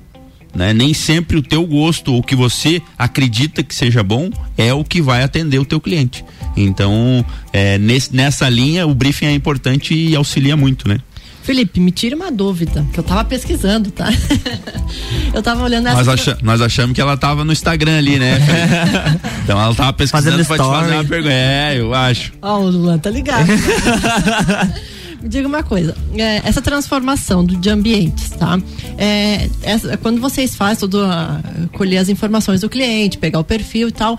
Né? 0.55 0.73
Nem 0.73 0.93
sempre 0.93 1.37
o 1.37 1.43
teu 1.43 1.65
gosto 1.67 2.13
ou 2.13 2.21
o 2.21 2.23
que 2.23 2.35
você 2.35 2.83
acredita 2.99 3.63
que 3.63 3.75
seja 3.75 4.03
bom 4.03 4.31
é 4.59 4.75
o 4.75 4.85
que 4.85 5.01
vai 5.01 5.23
atender 5.23 5.59
o 5.59 5.65
teu 5.65 5.81
cliente. 5.81 6.25
Então, 6.57 7.25
é, 7.53 7.79
nesse, 7.79 8.15
nessa 8.15 8.49
linha, 8.49 8.87
o 8.87 8.95
briefing 8.95 9.27
é 9.27 9.33
importante 9.33 9.95
e 9.95 10.15
auxilia 10.17 10.57
muito, 10.57 10.89
né? 10.89 10.99
Felipe, 11.43 11.81
me 11.81 11.91
tira 11.91 12.15
uma 12.15 12.31
dúvida, 12.31 12.87
que 12.93 13.01
eu 13.01 13.05
tava 13.05 13.25
pesquisando, 13.25 13.91
tá? 13.91 14.09
eu 15.33 15.43
tava 15.43 15.65
olhando 15.65 15.89
essa. 15.89 15.97
Nós, 15.97 16.09
acha, 16.09 16.39
nós 16.43 16.61
achamos 16.61 16.95
que 16.95 17.01
ela 17.01 17.17
tava 17.17 17.45
no 17.45 17.53
Instagram 17.53 17.97
ali, 17.97 18.19
né? 18.19 18.39
então 19.43 19.61
ela 19.61 19.75
tava 19.75 19.93
pesquisando 19.93 20.45
pra 20.45 20.59
te 20.59 20.65
fazer 20.65 20.93
uma 20.93 21.05
pergunta. 21.05 21.33
É, 21.33 21.81
eu 21.81 21.95
acho. 21.95 22.33
Ó, 22.43 22.59
oh, 22.59 22.65
o 22.65 22.71
Luan 22.71 22.99
tá 22.99 23.09
ligado. 23.11 23.47
diga 25.23 25.47
uma 25.47 25.63
coisa, 25.63 25.97
é, 26.15 26.37
essa 26.45 26.63
transformação 26.63 27.45
do, 27.45 27.57
de 27.57 27.69
ambientes, 27.69 28.31
tá? 28.31 28.59
É, 28.97 29.49
essa, 29.63 29.97
quando 29.97 30.21
vocês 30.21 30.55
fazem 30.55 30.81
tudo, 30.81 30.99
uh, 31.05 31.69
colher 31.73 31.99
as 31.99 32.09
informações 32.09 32.61
do 32.61 32.69
cliente, 32.69 33.19
pegar 33.19 33.39
o 33.39 33.45
perfil 33.45 33.89
e 33.89 33.93
tal, 33.93 34.19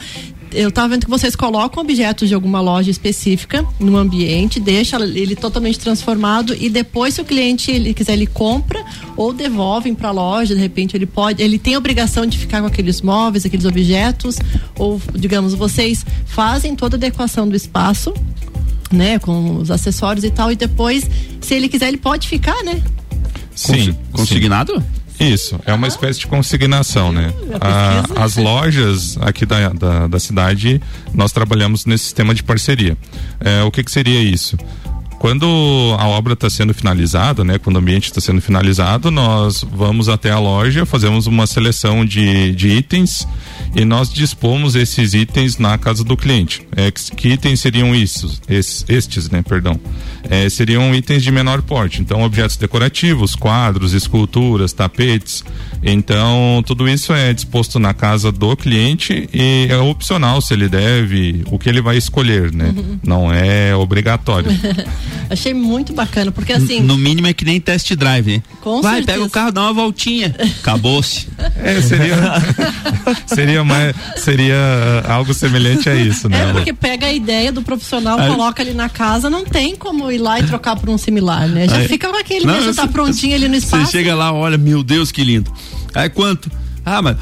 eu 0.53 0.69
estava 0.69 0.89
vendo 0.89 1.05
que 1.05 1.09
vocês 1.09 1.35
colocam 1.35 1.81
objetos 1.81 2.27
de 2.27 2.35
alguma 2.35 2.59
loja 2.59 2.91
específica 2.91 3.65
no 3.79 3.97
ambiente, 3.97 4.59
deixa 4.59 4.97
ele 4.97 5.35
totalmente 5.35 5.79
transformado 5.79 6.53
e 6.53 6.69
depois 6.69 7.13
se 7.13 7.21
o 7.21 7.25
cliente 7.25 7.71
ele 7.71 7.93
quiser 7.93 8.13
ele 8.13 8.27
compra 8.27 8.83
ou 9.15 9.31
devolvem 9.31 9.95
para 9.95 10.09
a 10.09 10.11
loja, 10.11 10.53
de 10.53 10.61
repente 10.61 10.95
ele 10.95 11.05
pode, 11.05 11.41
ele 11.41 11.57
tem 11.57 11.75
a 11.75 11.77
obrigação 11.77 12.25
de 12.25 12.37
ficar 12.37 12.61
com 12.61 12.67
aqueles 12.67 13.01
móveis, 13.01 13.45
aqueles 13.45 13.65
objetos 13.65 14.37
ou 14.77 15.01
digamos 15.13 15.53
vocês 15.53 16.05
fazem 16.25 16.75
toda 16.75 16.95
a 16.95 16.97
adequação 16.97 17.47
do 17.47 17.55
espaço, 17.55 18.13
né, 18.91 19.19
com 19.19 19.57
os 19.57 19.71
acessórios 19.71 20.23
e 20.23 20.31
tal 20.31 20.51
e 20.51 20.55
depois 20.55 21.09
se 21.39 21.53
ele 21.53 21.69
quiser 21.69 21.87
ele 21.87 21.97
pode 21.97 22.27
ficar, 22.27 22.63
né? 22.63 22.81
Sim, 23.55 23.95
consignado? 24.11 24.73
Sim. 24.79 25.01
Isso, 25.33 25.59
é 25.67 25.73
uma 25.73 25.87
espécie 25.87 26.19
de 26.19 26.27
consignação, 26.27 27.11
né? 27.11 27.31
A, 27.59 28.23
as 28.23 28.37
lojas 28.37 29.19
aqui 29.21 29.45
da, 29.45 29.69
da, 29.69 30.07
da, 30.07 30.19
cidade, 30.19 30.81
nós 31.13 31.31
trabalhamos 31.31 31.85
nesse 31.85 32.05
sistema 32.05 32.33
de 32.33 32.41
parceria. 32.41 32.97
É, 33.39 33.61
o 33.61 33.69
que, 33.69 33.83
que 33.83 33.91
seria 33.91 34.19
isso? 34.19 34.57
Quando 35.21 35.45
a 35.99 36.07
obra 36.07 36.33
está 36.33 36.49
sendo 36.49 36.73
finalizada, 36.73 37.43
né, 37.43 37.59
quando 37.59 37.75
o 37.75 37.79
ambiente 37.79 38.05
está 38.05 38.19
sendo 38.19 38.41
finalizado, 38.41 39.11
nós 39.11 39.63
vamos 39.71 40.09
até 40.09 40.31
a 40.31 40.39
loja, 40.39 40.83
fazemos 40.83 41.27
uma 41.27 41.45
seleção 41.45 42.03
de, 42.03 42.55
de 42.55 42.69
itens 42.69 43.27
e 43.75 43.85
nós 43.85 44.11
dispomos 44.11 44.73
esses 44.73 45.13
itens 45.13 45.59
na 45.59 45.77
casa 45.77 46.03
do 46.03 46.17
cliente. 46.17 46.67
É, 46.75 46.89
que 46.89 47.27
itens 47.27 47.59
seriam 47.59 47.93
isso? 47.93 48.41
Es, 48.49 48.83
estes, 48.89 49.29
né, 49.29 49.43
perdão. 49.43 49.79
É, 50.27 50.49
seriam 50.49 50.93
itens 50.95 51.21
de 51.21 51.31
menor 51.31 51.61
porte, 51.61 52.01
então 52.01 52.23
objetos 52.23 52.57
decorativos, 52.57 53.35
quadros, 53.35 53.93
esculturas, 53.93 54.73
tapetes. 54.73 55.43
Então 55.83 56.63
tudo 56.65 56.89
isso 56.89 57.13
é 57.13 57.31
disposto 57.31 57.77
na 57.77 57.93
casa 57.93 58.31
do 58.31 58.57
cliente 58.57 59.29
e 59.31 59.67
é 59.69 59.77
opcional 59.77 60.41
se 60.41 60.55
ele 60.55 60.67
deve, 60.67 61.43
o 61.51 61.59
que 61.59 61.69
ele 61.69 61.79
vai 61.79 61.95
escolher, 61.95 62.51
né? 62.51 62.73
Uhum. 62.75 62.99
Não 63.05 63.31
é 63.31 63.75
obrigatório. 63.75 64.49
Achei 65.29 65.53
muito 65.53 65.93
bacana, 65.93 66.31
porque 66.31 66.53
assim. 66.53 66.81
No 66.81 66.97
mínimo 66.97 67.27
é 67.27 67.33
que 67.33 67.45
nem 67.45 67.59
test 67.59 67.93
drive? 67.95 68.41
Com 68.61 68.81
Vai, 68.81 68.95
certeza. 68.95 69.17
pega 69.17 69.25
o 69.25 69.29
carro, 69.29 69.51
dá 69.51 69.61
uma 69.61 69.73
voltinha. 69.73 70.35
Acabou-se. 70.59 71.27
É, 71.63 71.79
seria. 71.81 72.15
seria 73.27 73.63
mais. 73.63 73.95
Seria 74.17 74.57
algo 75.07 75.33
semelhante 75.33 75.89
a 75.89 75.95
isso, 75.95 76.27
né? 76.27 76.49
É, 76.49 76.53
porque 76.53 76.73
pega 76.73 77.07
a 77.07 77.13
ideia 77.13 77.51
do 77.51 77.61
profissional, 77.61 78.19
Aí... 78.19 78.29
coloca 78.29 78.63
ali 78.63 78.73
na 78.73 78.89
casa, 78.89 79.29
não 79.29 79.43
tem 79.45 79.75
como 79.75 80.11
ir 80.11 80.17
lá 80.17 80.39
e 80.39 80.43
trocar 80.43 80.75
por 80.75 80.89
um 80.89 80.97
similar, 80.97 81.47
né? 81.47 81.67
Já 81.67 81.77
Aí... 81.77 81.87
fica 81.87 82.09
com 82.09 82.17
aquele, 82.17 82.45
não, 82.45 82.61
já 82.61 82.73
tá 82.73 82.87
prontinho 82.87 83.35
ali 83.35 83.47
no 83.47 83.55
espaço. 83.55 83.85
Você 83.85 83.91
chega 83.91 84.15
lá, 84.15 84.31
olha, 84.31 84.57
meu 84.57 84.83
Deus, 84.83 85.11
que 85.11 85.23
lindo. 85.23 85.51
Aí 85.93 86.09
quanto? 86.09 86.49
Ah, 86.85 87.01
mas 87.01 87.17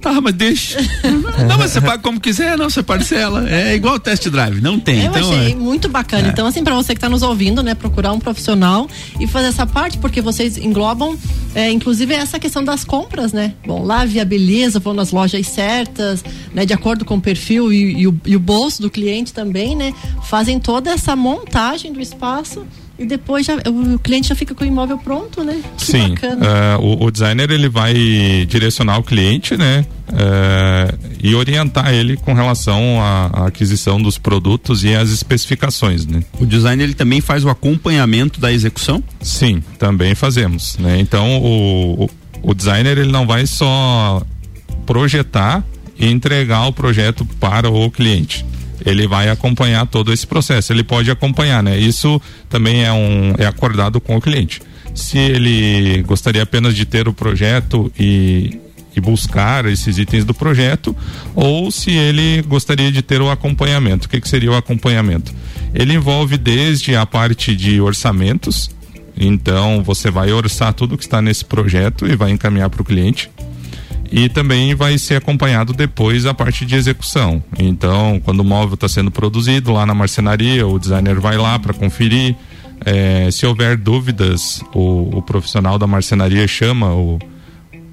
Tá, 0.00 0.18
mas 0.20 0.34
deixa. 0.34 0.78
não, 1.46 1.58
mas 1.58 1.72
você 1.72 1.80
paga 1.80 2.02
como 2.02 2.18
quiser, 2.18 2.56
não, 2.56 2.70
você 2.70 2.82
parcela. 2.82 3.48
É 3.48 3.74
igual 3.74 3.96
o 3.96 4.00
test 4.00 4.28
drive, 4.28 4.60
não 4.60 4.80
tem. 4.80 5.04
Eu 5.04 5.10
então, 5.10 5.30
achei 5.30 5.52
é. 5.52 5.54
muito 5.54 5.88
bacana. 5.88 6.28
É. 6.28 6.30
Então, 6.30 6.46
assim, 6.46 6.64
para 6.64 6.74
você 6.74 6.94
que 6.94 6.98
está 6.98 7.08
nos 7.08 7.22
ouvindo, 7.22 7.62
né, 7.62 7.74
procurar 7.74 8.12
um 8.12 8.18
profissional 8.18 8.88
e 9.20 9.26
fazer 9.26 9.48
essa 9.48 9.66
parte, 9.66 9.98
porque 9.98 10.22
vocês 10.22 10.56
englobam, 10.56 11.18
é, 11.54 11.70
inclusive, 11.70 12.14
essa 12.14 12.38
questão 12.38 12.64
das 12.64 12.82
compras, 12.82 13.32
né? 13.32 13.54
Bom, 13.66 13.84
lá 13.84 14.04
viabiliza, 14.06 14.80
vão 14.80 14.94
nas 14.94 15.10
lojas 15.10 15.46
certas, 15.46 16.24
né, 16.54 16.64
de 16.64 16.72
acordo 16.72 17.04
com 17.04 17.16
o 17.16 17.20
perfil 17.20 17.72
e, 17.72 18.00
e, 18.00 18.06
o, 18.06 18.20
e 18.24 18.36
o 18.36 18.40
bolso 18.40 18.80
do 18.80 18.88
cliente 18.88 19.34
também, 19.34 19.76
né? 19.76 19.92
Fazem 20.24 20.58
toda 20.58 20.90
essa 20.90 21.14
montagem 21.14 21.92
do 21.92 22.00
espaço 22.00 22.66
E 23.00 23.06
depois 23.06 23.46
já, 23.46 23.56
o 23.66 23.98
cliente 23.98 24.28
já 24.28 24.34
fica 24.34 24.54
com 24.54 24.62
o 24.62 24.66
imóvel 24.66 24.98
pronto, 24.98 25.42
né? 25.42 25.58
Que 25.78 25.86
Sim. 25.86 26.12
Uh, 26.12 26.80
o, 26.82 27.06
o, 27.06 27.10
designer 27.10 27.50
ele 27.50 27.66
vai 27.66 27.94
direcionar 28.46 28.98
o 28.98 29.02
cliente, 29.02 29.56
né? 29.56 29.86
Uh, 30.06 30.98
e 31.22 31.34
orientar 31.34 31.94
ele 31.94 32.18
com 32.18 32.34
relação 32.34 33.00
à, 33.00 33.30
à, 33.32 33.46
aquisição 33.46 34.00
dos 34.02 34.18
produtos 34.18 34.84
e 34.84 34.94
às 34.94 35.08
especificações, 35.08 36.04
né? 36.04 36.22
O 36.38 36.44
designer 36.44 36.84
ele 36.84 36.94
também 36.94 37.22
faz 37.22 37.42
o 37.42 37.48
acompanhamento 37.48 38.38
da 38.38 38.52
execução? 38.52 39.02
Sim, 39.22 39.62
também 39.78 40.14
fazemos, 40.14 40.76
né? 40.76 41.00
Então 41.00 41.40
o, 41.40 42.04
o, 42.04 42.10
o 42.50 42.54
designer 42.54 42.98
ele 42.98 43.10
não 43.10 43.26
vai 43.26 43.46
só 43.46 44.20
projetar 44.84 45.64
e 45.98 46.06
entregar 46.06 46.66
o 46.66 46.72
projeto 46.72 47.24
para 47.24 47.70
o 47.70 47.90
cliente 47.90 48.44
ele 48.84 49.06
vai 49.06 49.28
acompanhar 49.28 49.86
todo 49.86 50.12
esse 50.12 50.26
processo. 50.26 50.72
Ele 50.72 50.82
pode 50.82 51.10
acompanhar, 51.10 51.62
né? 51.62 51.78
Isso 51.78 52.20
também 52.48 52.84
é 52.84 52.92
um 52.92 53.34
é 53.38 53.46
acordado 53.46 54.00
com 54.00 54.16
o 54.16 54.20
cliente. 54.20 54.60
Se 54.94 55.18
ele 55.18 56.02
gostaria 56.02 56.42
apenas 56.42 56.74
de 56.74 56.84
ter 56.84 57.08
o 57.08 57.12
projeto 57.12 57.92
e, 57.98 58.58
e 58.94 59.00
buscar 59.00 59.66
esses 59.66 59.98
itens 59.98 60.24
do 60.24 60.34
projeto, 60.34 60.96
ou 61.34 61.70
se 61.70 61.90
ele 61.90 62.42
gostaria 62.42 62.90
de 62.90 63.02
ter 63.02 63.20
o 63.20 63.30
acompanhamento. 63.30 64.06
O 64.06 64.10
que, 64.10 64.20
que 64.20 64.28
seria 64.28 64.50
o 64.50 64.56
acompanhamento? 64.56 65.32
Ele 65.74 65.94
envolve 65.94 66.36
desde 66.36 66.96
a 66.96 67.06
parte 67.06 67.54
de 67.54 67.80
orçamentos. 67.80 68.70
Então 69.16 69.82
você 69.82 70.10
vai 70.10 70.32
orçar 70.32 70.72
tudo 70.72 70.96
que 70.96 71.04
está 71.04 71.20
nesse 71.22 71.44
projeto 71.44 72.06
e 72.06 72.16
vai 72.16 72.30
encaminhar 72.30 72.70
para 72.70 72.82
o 72.82 72.84
cliente 72.84 73.30
e 74.10 74.28
também 74.28 74.74
vai 74.74 74.98
ser 74.98 75.16
acompanhado 75.16 75.72
depois 75.72 76.26
a 76.26 76.34
parte 76.34 76.66
de 76.66 76.74
execução. 76.74 77.42
Então, 77.58 78.20
quando 78.24 78.40
o 78.40 78.44
móvel 78.44 78.74
está 78.74 78.88
sendo 78.88 79.10
produzido 79.10 79.72
lá 79.72 79.86
na 79.86 79.94
marcenaria, 79.94 80.66
o 80.66 80.78
designer 80.78 81.20
vai 81.20 81.36
lá 81.36 81.58
para 81.58 81.72
conferir. 81.72 82.34
É, 82.84 83.30
se 83.30 83.46
houver 83.46 83.76
dúvidas, 83.76 84.62
o, 84.74 85.18
o, 85.18 85.22
profissional 85.22 85.78
da 85.78 85.86
marcenaria 85.86 86.48
chama 86.48 86.92
o, 86.94 87.18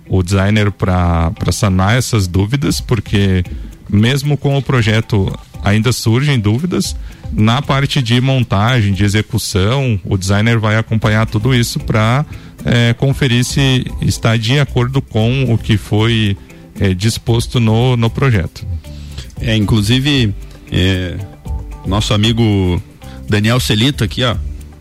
o 0.08 0.24
designer 0.24 0.72
para 0.72 1.34
sanar 1.52 1.98
essas 1.98 2.26
dúvidas, 2.26 2.80
porque 2.80 3.44
mesmo 3.90 4.38
com 4.38 4.58
o 4.58 4.62
projeto 4.62 5.32
ainda 5.64 5.92
surgem 5.92 6.40
dúvidas. 6.40 6.96
Na 7.32 7.62
parte 7.62 8.02
de 8.02 8.20
montagem, 8.22 8.94
de 8.94 9.04
execução, 9.04 10.00
o 10.04 10.18
designer 10.18 10.60
vai 10.60 10.78
acompanhar 10.78 11.26
tudo 11.26 11.54
isso 11.54 11.80
para 11.80 12.26
é, 12.66 12.94
conferir 12.94 13.44
se 13.44 13.86
está 14.02 14.36
de 14.38 14.60
acordo 14.60 15.02
com 15.02 15.54
o 15.54 15.58
que 15.58 15.78
foi 15.78 16.38
é, 16.80 16.94
disposto 16.94 17.60
no, 17.60 17.96
no 17.98 18.10
projeto. 18.10 18.66
É, 19.42 19.56
inclusive, 19.56 20.34
é, 20.72 21.16
nosso 21.86 22.14
amigo 22.14 22.82
Daniel 23.30 23.60
Celito 23.60 24.04
aqui, 24.04 24.24
ó. 24.24 24.36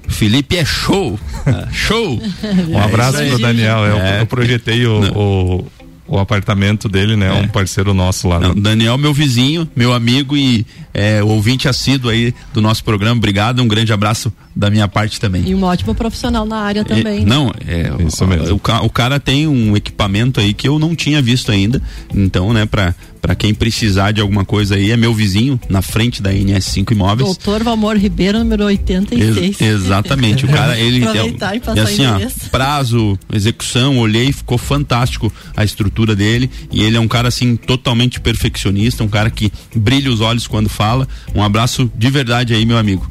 Felipe 0.09 0.57
é 0.57 0.65
show! 0.65 1.19
show! 1.73 2.21
Um 2.69 2.79
abraço 2.79 3.21
é 3.21 3.29
pro 3.29 3.39
Daniel. 3.39 3.79
Eu, 3.79 3.97
é. 3.99 4.21
eu 4.21 4.27
projetei 4.27 4.87
o, 4.87 5.01
o, 5.13 5.67
o 6.07 6.19
apartamento 6.19 6.89
dele, 6.89 7.17
né? 7.17 7.29
É. 7.29 7.33
Um 7.33 7.49
parceiro 7.49 7.93
nosso 7.93 8.29
lá. 8.29 8.39
Não, 8.39 8.55
Daniel, 8.55 8.97
meu 8.97 9.13
vizinho, 9.13 9.69
meu 9.75 9.93
amigo 9.93 10.37
e 10.37 10.65
é, 10.97 11.23
ouvinte 11.23 11.69
assíduo 11.69 12.11
aí 12.11 12.35
do 12.55 12.63
nosso 12.63 12.83
programa. 12.83 13.19
Obrigado, 13.19 13.63
um 13.63 13.69
grande 13.69 13.93
abraço 13.93 14.33
da 14.57 14.71
minha 14.71 14.89
parte 14.89 15.21
também. 15.21 15.47
E 15.47 15.55
um 15.55 15.63
ótimo 15.63 15.95
profissional 15.95 16.47
na 16.47 16.57
área 16.57 16.83
também. 16.83 17.23
É, 17.23 17.25
não, 17.27 17.53
é, 17.67 18.03
Isso 18.03 18.27
mesmo. 18.27 18.55
O, 18.55 18.87
o, 18.87 18.91
cara 18.91 19.21
tem 19.21 19.47
um 19.47 19.77
equipamento 19.77 20.41
aí 20.41 20.55
que 20.55 20.67
eu 20.67 20.79
não 20.79 20.97
tinha 20.97 21.21
visto 21.21 21.53
ainda. 21.53 21.83
Então, 22.15 22.55
né, 22.55 22.65
pra, 22.65 22.95
para 23.21 23.35
quem 23.35 23.53
precisar 23.53 24.13
de 24.13 24.21
alguma 24.23 24.45
coisa 24.45 24.77
aí, 24.77 24.91
é 24.93 24.97
meu 24.97 25.13
vizinho 25.13 25.61
na 25.69 25.83
frente 25.83 26.23
da 26.23 26.33
NS5 26.33 26.93
Imóveis. 26.93 27.29
Doutor 27.29 27.63
Valmor 27.63 27.97
Ribeiro, 27.97 28.39
número 28.39 28.65
86. 28.65 29.37
Ex 29.37 29.61
exatamente, 29.61 30.47
o 30.47 30.49
cara, 30.49 30.79
ele 30.79 31.05
Aproveitar 31.07 31.53
é, 31.53 31.57
e 31.57 31.61
passar 31.61 31.77
e 31.77 31.81
assim, 31.81 32.07
ó, 32.07 32.49
prazo, 32.51 33.19
execução, 33.33 33.99
olhei, 33.99 34.33
ficou 34.33 34.57
fantástico 34.57 35.31
a 35.57 35.65
estrutura 35.65 36.17
dele 36.17 36.49
e 36.73 36.83
ele 36.83 36.97
é 36.97 37.01
um 37.01 37.09
cara 37.09 37.29
assim 37.29 37.57
totalmente 37.57 38.21
perfeccionista, 38.21 39.05
um 39.05 39.09
cara 39.09 39.29
que 39.29 39.53
brilha 39.75 40.11
os 40.11 40.21
olhos 40.21 40.47
quando 40.47 40.69
fala. 40.69 40.86
Um 41.35 41.43
abraço 41.43 41.91
de 41.95 42.11
verdade 42.11 42.55
aí, 42.55 42.65
meu 42.65 42.79
amigo. 42.79 43.09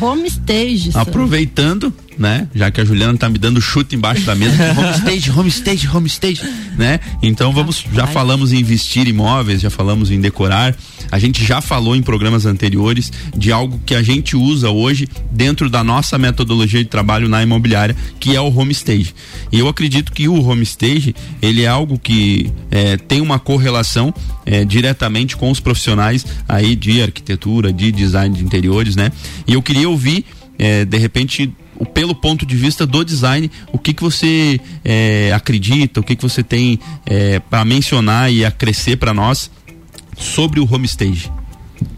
Homestage. 0.00 0.90
Aproveitando, 0.94 1.92
né? 2.18 2.48
Já 2.54 2.70
que 2.70 2.80
a 2.80 2.84
Juliana 2.84 3.16
tá 3.16 3.28
me 3.28 3.38
dando 3.38 3.60
chute 3.60 3.96
embaixo 3.96 4.24
da 4.24 4.34
mesa, 4.34 4.56
homestage, 4.76 5.30
homestage, 5.30 5.88
homestage, 5.88 6.42
né? 6.76 7.00
Então 7.22 7.52
vamos, 7.52 7.84
já 7.92 8.06
falamos 8.06 8.52
em 8.52 8.58
investir 8.58 9.08
imóveis, 9.08 9.60
já 9.60 9.70
falamos 9.70 10.10
em 10.10 10.20
decorar. 10.20 10.76
A 11.10 11.18
gente 11.18 11.44
já 11.44 11.60
falou 11.60 11.96
em 11.96 12.02
programas 12.02 12.46
anteriores 12.46 13.12
de 13.36 13.50
algo 13.50 13.80
que 13.84 13.94
a 13.94 14.02
gente 14.02 14.36
usa 14.36 14.70
hoje 14.70 15.08
dentro 15.30 15.68
da 15.68 15.82
nossa 15.82 16.16
metodologia 16.18 16.82
de 16.82 16.88
trabalho 16.88 17.28
na 17.28 17.42
imobiliária, 17.42 17.96
que 18.20 18.36
é 18.36 18.40
o 18.40 18.54
homestage. 18.54 19.14
E 19.50 19.58
eu 19.58 19.66
acredito 19.66 20.12
que 20.12 20.28
o 20.28 20.40
homestage, 20.42 21.14
ele 21.42 21.62
é 21.62 21.66
algo 21.66 21.98
que 21.98 22.52
é, 22.70 22.96
tem 22.96 23.20
uma 23.20 23.38
correlação 23.38 24.14
é, 24.46 24.64
diretamente 24.64 25.36
com 25.36 25.50
os 25.50 25.58
profissionais 25.58 26.24
aí 26.48 26.76
de 26.76 27.02
arquitetura, 27.02 27.72
de 27.72 27.90
design 27.90 28.36
de 28.36 28.44
interiores, 28.44 28.94
né? 28.94 29.10
E 29.46 29.54
eu 29.54 29.62
queria 29.62 29.88
ouvir, 29.88 30.24
é, 30.58 30.84
de 30.84 30.98
repente, 30.98 31.52
pelo 31.86 32.14
ponto 32.14 32.44
de 32.44 32.56
vista 32.56 32.86
do 32.86 33.04
design, 33.04 33.50
o 33.72 33.78
que, 33.78 33.92
que 33.92 34.02
você 34.02 34.60
é, 34.84 35.32
acredita, 35.32 36.00
o 36.00 36.02
que, 36.02 36.14
que 36.14 36.22
você 36.22 36.42
tem 36.42 36.78
é, 37.06 37.38
para 37.38 37.64
mencionar 37.64 38.32
e 38.32 38.44
acrescer 38.44 38.96
para 38.96 39.14
nós 39.14 39.50
sobre 40.16 40.60
o 40.60 40.68
homestage? 40.70 41.30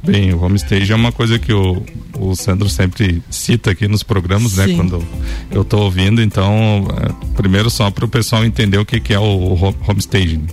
Bem, 0.04 0.32
o 0.32 0.40
homestage 0.42 0.92
é 0.92 0.94
uma 0.94 1.10
coisa 1.10 1.38
que 1.38 1.52
o, 1.52 1.84
o 2.16 2.36
Sandro 2.36 2.68
sempre 2.68 3.22
cita 3.30 3.72
aqui 3.72 3.88
nos 3.88 4.02
programas, 4.02 4.56
né, 4.56 4.66
Sim. 4.66 4.70
né? 4.70 4.76
Quando 4.76 5.06
eu 5.50 5.62
estou 5.62 5.82
ouvindo, 5.82 6.22
então, 6.22 6.86
é, 7.00 7.36
primeiro 7.36 7.68
só 7.68 7.90
para 7.90 8.04
o 8.04 8.08
pessoal 8.08 8.44
entender 8.44 8.78
o 8.78 8.84
que, 8.84 9.00
que 9.00 9.12
é 9.12 9.18
o, 9.18 9.22
o 9.22 9.74
homestaging. 9.86 10.46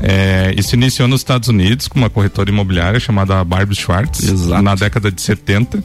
É, 0.00 0.54
isso 0.56 0.74
iniciou 0.74 1.08
nos 1.08 1.20
Estados 1.20 1.48
Unidos 1.48 1.88
com 1.88 1.98
uma 1.98 2.10
corretora 2.10 2.50
imobiliária 2.50 3.00
chamada 3.00 3.42
Barbie 3.42 3.74
Schwartz, 3.74 4.22
Exato. 4.22 4.62
na 4.62 4.74
década 4.74 5.10
de 5.10 5.20
70 5.20 5.82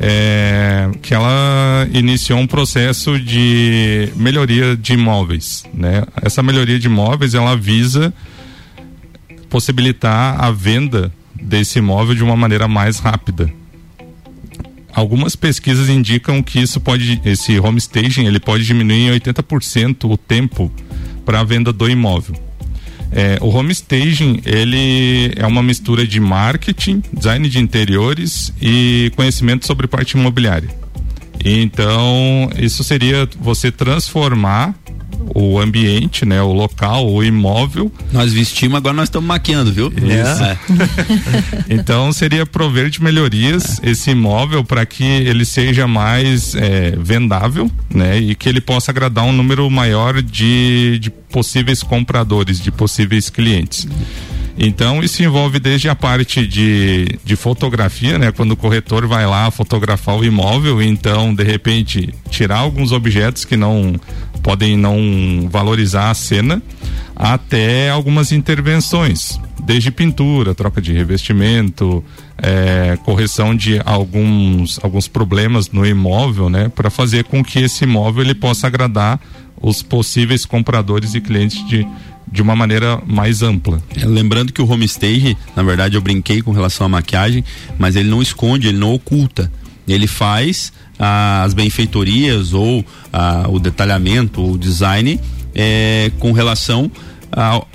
é, 0.00 0.90
que 1.02 1.12
ela 1.12 1.88
iniciou 1.92 2.38
um 2.38 2.46
processo 2.46 3.18
de 3.18 4.10
melhoria 4.16 4.76
de 4.76 4.92
imóveis, 4.92 5.64
né? 5.74 6.04
Essa 6.22 6.42
melhoria 6.42 6.78
de 6.78 6.86
imóveis 6.86 7.34
ela 7.34 7.56
visa 7.56 8.12
possibilitar 9.50 10.42
a 10.42 10.50
venda 10.50 11.12
desse 11.34 11.78
imóvel 11.78 12.14
de 12.14 12.22
uma 12.22 12.36
maneira 12.36 12.68
mais 12.68 12.98
rápida. 12.98 13.52
Algumas 14.92 15.36
pesquisas 15.36 15.88
indicam 15.88 16.42
que 16.42 16.60
isso 16.60 16.80
pode, 16.80 17.20
esse 17.24 17.58
homestaging, 17.58 18.26
ele 18.26 18.40
pode 18.40 18.64
diminuir 18.64 19.08
em 19.08 19.18
80% 19.18 20.10
o 20.10 20.16
tempo 20.16 20.72
para 21.24 21.40
a 21.40 21.44
venda 21.44 21.72
do 21.72 21.88
imóvel. 21.88 22.47
É, 23.10 23.38
o 23.40 23.48
homestaging 23.48 24.40
ele 24.44 25.32
é 25.36 25.46
uma 25.46 25.62
mistura 25.62 26.06
de 26.06 26.20
marketing, 26.20 27.02
design 27.12 27.48
de 27.48 27.58
interiores 27.58 28.52
e 28.60 29.10
conhecimento 29.16 29.66
sobre 29.66 29.86
parte 29.86 30.12
imobiliária. 30.12 30.68
Então 31.44 32.50
isso 32.58 32.84
seria 32.84 33.28
você 33.40 33.70
transformar 33.70 34.74
o 35.34 35.58
ambiente, 35.58 36.24
né, 36.24 36.40
o 36.42 36.52
local, 36.52 37.10
o 37.10 37.22
imóvel. 37.22 37.90
Nós 38.12 38.32
vestimos, 38.32 38.76
agora 38.76 38.94
nós 38.94 39.08
estamos 39.08 39.26
maquiando, 39.26 39.72
viu? 39.72 39.88
Isso. 39.88 40.42
É. 40.42 40.58
então 41.74 42.12
seria 42.12 42.46
prover 42.46 42.90
de 42.90 43.02
melhorias 43.02 43.80
é. 43.82 43.90
esse 43.90 44.10
imóvel 44.10 44.64
para 44.64 44.84
que 44.86 45.04
ele 45.04 45.44
seja 45.44 45.86
mais 45.86 46.54
é, 46.54 46.92
vendável, 46.98 47.70
né, 47.92 48.18
e 48.18 48.34
que 48.34 48.48
ele 48.48 48.60
possa 48.60 48.90
agradar 48.90 49.24
um 49.24 49.32
número 49.32 49.68
maior 49.70 50.20
de, 50.22 50.98
de 50.98 51.10
possíveis 51.10 51.82
compradores, 51.82 52.60
de 52.60 52.70
possíveis 52.70 53.30
clientes. 53.30 53.86
Então 54.58 55.02
isso 55.04 55.22
envolve 55.22 55.60
desde 55.60 55.88
a 55.88 55.94
parte 55.94 56.44
de, 56.44 57.16
de 57.24 57.36
fotografia, 57.36 58.18
né? 58.18 58.32
Quando 58.32 58.52
o 58.52 58.56
corretor 58.56 59.06
vai 59.06 59.24
lá 59.24 59.48
fotografar 59.52 60.16
o 60.16 60.24
imóvel, 60.24 60.82
então 60.82 61.32
de 61.32 61.44
repente 61.44 62.12
tirar 62.28 62.58
alguns 62.58 62.90
objetos 62.90 63.44
que 63.44 63.56
não 63.56 63.94
podem 64.48 64.78
não 64.78 65.46
valorizar 65.50 66.10
a 66.10 66.14
cena, 66.14 66.62
até 67.14 67.90
algumas 67.90 68.32
intervenções, 68.32 69.38
desde 69.62 69.90
pintura, 69.90 70.54
troca 70.54 70.80
de 70.80 70.90
revestimento, 70.90 72.02
é, 72.38 72.96
correção 73.04 73.54
de 73.54 73.78
alguns 73.84 74.82
alguns 74.82 75.06
problemas 75.06 75.70
no 75.70 75.84
imóvel, 75.84 76.48
né? 76.48 76.70
Para 76.74 76.88
fazer 76.88 77.24
com 77.24 77.44
que 77.44 77.58
esse 77.58 77.84
imóvel 77.84 78.24
ele 78.24 78.34
possa 78.34 78.66
agradar 78.66 79.20
os 79.60 79.82
possíveis 79.82 80.46
compradores 80.46 81.14
e 81.14 81.20
clientes 81.20 81.62
de 81.68 81.86
de 82.30 82.40
uma 82.40 82.56
maneira 82.56 83.02
mais 83.06 83.42
ampla. 83.42 83.82
É, 83.96 84.06
lembrando 84.06 84.50
que 84.50 84.62
o 84.62 84.70
homestage, 84.70 85.36
na 85.54 85.62
verdade 85.62 85.94
eu 85.96 86.00
brinquei 86.00 86.40
com 86.40 86.52
relação 86.52 86.86
à 86.86 86.88
maquiagem, 86.88 87.44
mas 87.78 87.96
ele 87.96 88.08
não 88.08 88.22
esconde, 88.22 88.68
ele 88.68 88.78
não 88.78 88.94
oculta. 88.94 89.52
Ele 89.88 90.06
faz 90.06 90.72
ah, 90.98 91.42
as 91.44 91.54
benfeitorias 91.54 92.52
ou 92.52 92.84
ah, 93.12 93.46
o 93.48 93.58
detalhamento, 93.58 94.44
o 94.44 94.58
design 94.58 95.18
é, 95.54 96.12
com 96.18 96.32
relação 96.32 96.90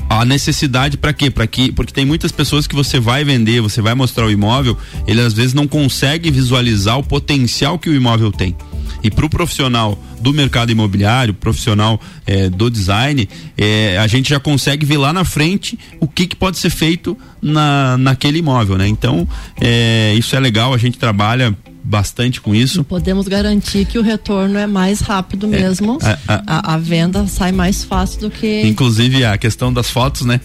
a, 0.10 0.26
necessidade 0.26 0.98
para 0.98 1.14
quê? 1.14 1.30
Para 1.30 1.46
que 1.46 1.72
porque 1.72 1.94
tem 1.94 2.06
muitas 2.06 2.32
pessoas 2.32 2.66
que 2.66 2.76
você 2.76 3.00
vai 3.00 3.24
vender, 3.24 3.62
você 3.62 3.82
vai 3.82 3.94
mostrar 3.94 4.26
o 4.26 4.32
imóvel, 4.32 4.78
ele 5.08 5.22
às 5.22 5.34
vezes 5.34 5.54
não 5.54 5.68
consegue 5.68 6.32
visualizar 6.32 6.98
o 6.98 7.04
potencial 7.04 7.78
que 7.78 7.90
o 7.90 7.96
imóvel 7.96 8.32
tem. 8.32 8.56
E 9.04 9.12
para 9.12 9.26
o 9.26 9.30
profissional 9.30 10.02
do 10.22 10.32
mercado 10.32 10.72
imobiliário, 10.72 11.34
profissional 11.34 12.00
é, 12.26 12.50
do 12.50 12.70
design, 12.70 13.28
é, 13.58 13.98
a 13.98 14.08
gente 14.08 14.30
já 14.30 14.40
consegue 14.40 14.86
ver 14.86 14.98
lá 14.98 15.12
na 15.12 15.26
frente 15.26 15.78
o 16.00 16.08
que, 16.08 16.26
que 16.26 16.36
pode 16.36 16.58
ser 16.58 16.70
feito 16.70 17.18
na, 17.42 17.98
naquele 17.98 18.40
imóvel, 18.40 18.78
né? 18.78 18.88
Então, 18.88 19.28
é, 19.60 20.14
isso 20.18 20.36
é 20.36 20.40
legal, 20.40 20.74
a 20.74 20.78
gente 20.78 20.98
trabalha 20.98 21.56
bastante 21.84 22.40
com 22.40 22.56
isso. 22.56 22.82
E 22.82 22.84
podemos 22.84 23.28
garantir 23.28 23.86
que 23.86 24.00
o 24.00 24.02
retorno 24.02 24.58
é 24.58 24.66
mais 24.66 25.02
rápido 25.02 25.48
mesmo. 25.48 25.98
É, 26.02 26.18
a, 26.28 26.34
a, 26.36 26.44
a, 26.48 26.76
a, 26.76 26.78
venda 26.78 27.28
sai 27.28 27.52
mais 27.52 27.84
fácil 27.84 28.22
do 28.22 28.30
que. 28.30 28.66
Inclusive 28.66 29.26
a 29.26 29.38
questão 29.38 29.74
das 29.74 29.90
fotos, 29.90 30.22
né? 30.26 30.40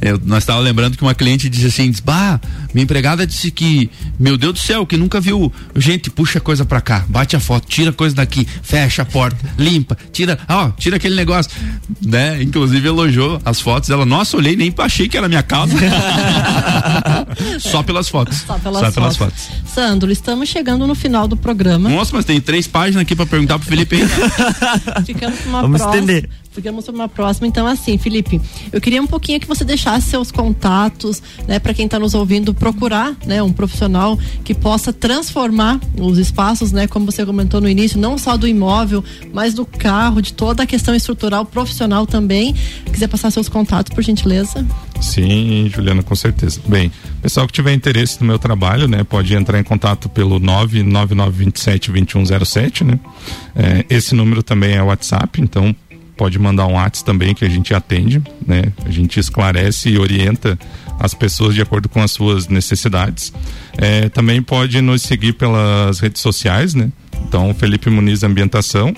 Eu, 0.00 0.20
nós 0.24 0.42
estava 0.42 0.60
lembrando 0.60 0.96
que 0.96 1.02
uma 1.02 1.14
cliente 1.14 1.48
disse 1.48 1.66
assim, 1.66 1.92
bah, 2.04 2.38
minha 2.72 2.84
empregada 2.84 3.26
disse 3.26 3.50
que, 3.50 3.90
meu 4.18 4.36
Deus 4.36 4.52
do 4.52 4.58
céu, 4.58 4.86
que 4.86 4.96
nunca 4.96 5.20
viu 5.20 5.50
gente, 5.74 6.10
puxa 6.10 6.38
coisa 6.38 6.64
pra 6.64 6.80
cá, 6.80 7.04
bate 7.08 7.34
a 7.34 7.40
foto, 7.40 7.66
tira 7.66 7.92
coisa 7.92 8.14
daqui, 8.14 8.46
fecha 8.62 9.02
a 9.02 9.04
porta, 9.04 9.38
limpa, 9.58 9.96
tira, 10.12 10.38
ó, 10.48 10.70
tira 10.70 10.96
aquele 10.96 11.14
negócio, 11.16 11.50
né? 12.04 12.42
Inclusive 12.42 12.86
elogiou 12.86 13.40
as 13.44 13.60
fotos, 13.60 13.88
ela, 13.90 14.04
nossa, 14.04 14.36
olhei, 14.36 14.54
nem 14.54 14.72
achei 14.78 15.08
que 15.08 15.16
era 15.16 15.28
minha 15.28 15.42
casa. 15.42 15.72
Só 17.58 17.82
pelas 17.82 18.08
fotos. 18.08 18.38
Só 18.46 18.58
pelas, 18.58 18.80
Só 18.86 18.92
pelas 18.92 19.16
fotos. 19.16 19.46
fotos. 19.46 19.72
Sandro, 19.74 20.12
estamos 20.12 20.48
chegando 20.48 20.86
no 20.86 20.94
final 20.94 21.26
do 21.26 21.36
programa. 21.36 21.88
Nossa, 21.88 22.14
mas 22.14 22.24
tem 22.24 22.40
três 22.40 22.66
páginas 22.66 23.02
aqui 23.02 23.16
para 23.16 23.26
perguntar 23.26 23.58
pro 23.58 23.68
Felipe. 23.68 23.96
Ficamos 25.04 25.40
com 25.40 25.48
uma 25.48 25.62
Vamos 25.62 25.80
próxima. 25.80 26.02
estender. 26.02 26.28
Ficamos 26.56 26.86
para 26.86 26.94
uma 26.94 27.06
próxima. 27.06 27.46
Então, 27.46 27.66
assim, 27.66 27.98
Felipe, 27.98 28.40
eu 28.72 28.80
queria 28.80 29.02
um 29.02 29.06
pouquinho 29.06 29.38
que 29.38 29.46
você 29.46 29.62
deixasse 29.62 30.08
seus 30.08 30.32
contatos, 30.32 31.22
né, 31.46 31.58
para 31.58 31.74
quem 31.74 31.84
está 31.84 31.98
nos 31.98 32.14
ouvindo, 32.14 32.54
procurar, 32.54 33.14
né, 33.26 33.42
um 33.42 33.52
profissional 33.52 34.18
que 34.42 34.54
possa 34.54 34.90
transformar 34.90 35.78
os 36.00 36.16
espaços, 36.16 36.72
né, 36.72 36.86
como 36.86 37.04
você 37.04 37.26
comentou 37.26 37.60
no 37.60 37.68
início, 37.68 38.00
não 38.00 38.16
só 38.16 38.38
do 38.38 38.48
imóvel, 38.48 39.04
mas 39.34 39.52
do 39.52 39.66
carro, 39.66 40.22
de 40.22 40.32
toda 40.32 40.62
a 40.62 40.66
questão 40.66 40.94
estrutural 40.94 41.44
profissional 41.44 42.06
também. 42.06 42.54
Quiser 42.90 43.08
passar 43.08 43.30
seus 43.30 43.50
contatos, 43.50 43.94
por 43.94 44.02
gentileza? 44.02 44.66
Sim, 44.98 45.68
Juliana, 45.68 46.02
com 46.02 46.16
certeza. 46.16 46.58
Bem, 46.66 46.90
pessoal 47.20 47.46
que 47.46 47.52
tiver 47.52 47.74
interesse 47.74 48.18
no 48.22 48.26
meu 48.26 48.38
trabalho, 48.38 48.88
né, 48.88 49.04
pode 49.04 49.34
entrar 49.34 49.60
em 49.60 49.64
contato 49.64 50.08
pelo 50.08 50.40
999272107, 50.40 52.82
né? 52.82 52.98
É, 53.54 53.84
esse 53.90 54.14
número 54.14 54.42
também 54.42 54.74
é 54.74 54.82
WhatsApp, 54.82 55.38
então 55.40 55.76
pode 56.16 56.38
mandar 56.38 56.66
um 56.66 56.74
WhatsApp 56.74 57.04
também 57.04 57.34
que 57.34 57.44
a 57.44 57.48
gente 57.48 57.74
atende, 57.74 58.22
né? 58.46 58.72
A 58.84 58.90
gente 58.90 59.20
esclarece 59.20 59.90
e 59.90 59.98
orienta 59.98 60.58
as 60.98 61.14
pessoas 61.14 61.54
de 61.54 61.60
acordo 61.60 61.88
com 61.88 62.02
as 62.02 62.10
suas 62.10 62.48
necessidades. 62.48 63.32
É, 63.76 64.08
também 64.08 64.42
pode 64.42 64.80
nos 64.80 65.02
seguir 65.02 65.34
pelas 65.34 66.00
redes 66.00 66.22
sociais, 66.22 66.74
né? 66.74 66.90
Então, 67.26 67.54
Felipe 67.54 67.90
Muniz 67.90 68.22
Ambientação. 68.22 68.94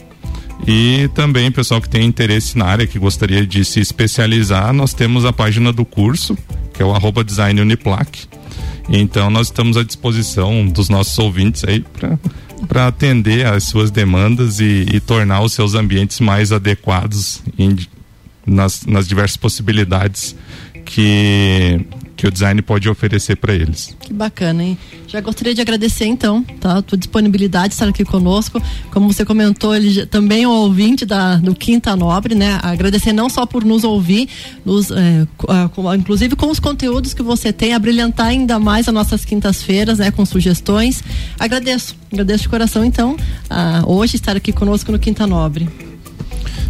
E 0.66 1.08
também, 1.14 1.50
pessoal 1.50 1.80
que 1.80 1.88
tem 1.88 2.04
interesse 2.04 2.58
na 2.58 2.66
área, 2.66 2.86
que 2.86 2.98
gostaria 2.98 3.46
de 3.46 3.64
se 3.64 3.80
especializar, 3.80 4.72
nós 4.72 4.92
temos 4.92 5.24
a 5.24 5.32
página 5.32 5.72
do 5.72 5.84
curso, 5.84 6.36
que 6.72 6.82
é 6.82 6.84
o 6.84 6.94
arroba 6.94 7.22
design 7.22 7.60
Uniplac. 7.60 8.26
Então, 8.88 9.30
nós 9.30 9.48
estamos 9.48 9.76
à 9.76 9.82
disposição 9.82 10.66
dos 10.66 10.88
nossos 10.88 11.18
ouvintes 11.18 11.62
aí 11.64 11.80
para 11.80 12.18
para 12.68 12.86
atender 12.86 13.46
às 13.46 13.64
suas 13.64 13.90
demandas 13.90 14.60
e, 14.60 14.86
e, 14.92 15.00
tornar 15.00 15.42
os 15.42 15.54
seus 15.54 15.74
ambientes 15.74 16.20
mais 16.20 16.52
adequados 16.52 17.42
em, 17.58 17.74
nas, 18.46 18.84
nas 18.84 19.08
diversas 19.08 19.38
possibilidades 19.38 20.36
que 20.84 21.80
que 22.18 22.26
o 22.26 22.32
design 22.32 22.60
pode 22.60 22.88
oferecer 22.88 23.36
para 23.36 23.54
eles. 23.54 23.96
Que 24.00 24.12
bacana, 24.12 24.64
hein? 24.64 24.76
Já 25.06 25.20
gostaria 25.20 25.54
de 25.54 25.60
agradecer 25.60 26.04
então, 26.04 26.42
tá? 26.60 26.78
A 26.78 26.82
tua 26.82 26.98
disponibilidade 26.98 27.68
de 27.68 27.74
estar 27.74 27.88
aqui 27.88 28.04
conosco. 28.04 28.60
Como 28.90 29.10
você 29.10 29.24
comentou, 29.24 29.74
ele 29.74 30.04
também 30.04 30.42
é 30.42 30.48
um 30.48 30.50
ouvinte 30.50 31.06
da, 31.06 31.36
do 31.36 31.54
Quinta 31.54 31.94
Nobre, 31.94 32.34
né? 32.34 32.58
Agradecer 32.60 33.12
não 33.12 33.30
só 33.30 33.46
por 33.46 33.64
nos 33.64 33.84
ouvir, 33.84 34.28
nos, 34.64 34.90
é, 34.90 35.28
com, 35.72 35.94
inclusive 35.94 36.34
com 36.34 36.50
os 36.50 36.58
conteúdos 36.58 37.14
que 37.14 37.22
você 37.22 37.52
tem, 37.52 37.72
a 37.72 37.78
brilhantar 37.78 38.26
ainda 38.26 38.58
mais 38.58 38.88
as 38.88 38.92
nossas 38.92 39.24
quintas-feiras, 39.24 40.00
né? 40.00 40.10
Com 40.10 40.26
sugestões. 40.26 41.04
Agradeço, 41.38 41.94
agradeço 42.12 42.42
de 42.42 42.48
coração 42.48 42.84
então, 42.84 43.16
a, 43.48 43.84
hoje 43.86 44.16
estar 44.16 44.36
aqui 44.36 44.52
conosco 44.52 44.90
no 44.90 44.98
Quinta 44.98 45.24
Nobre. 45.24 45.87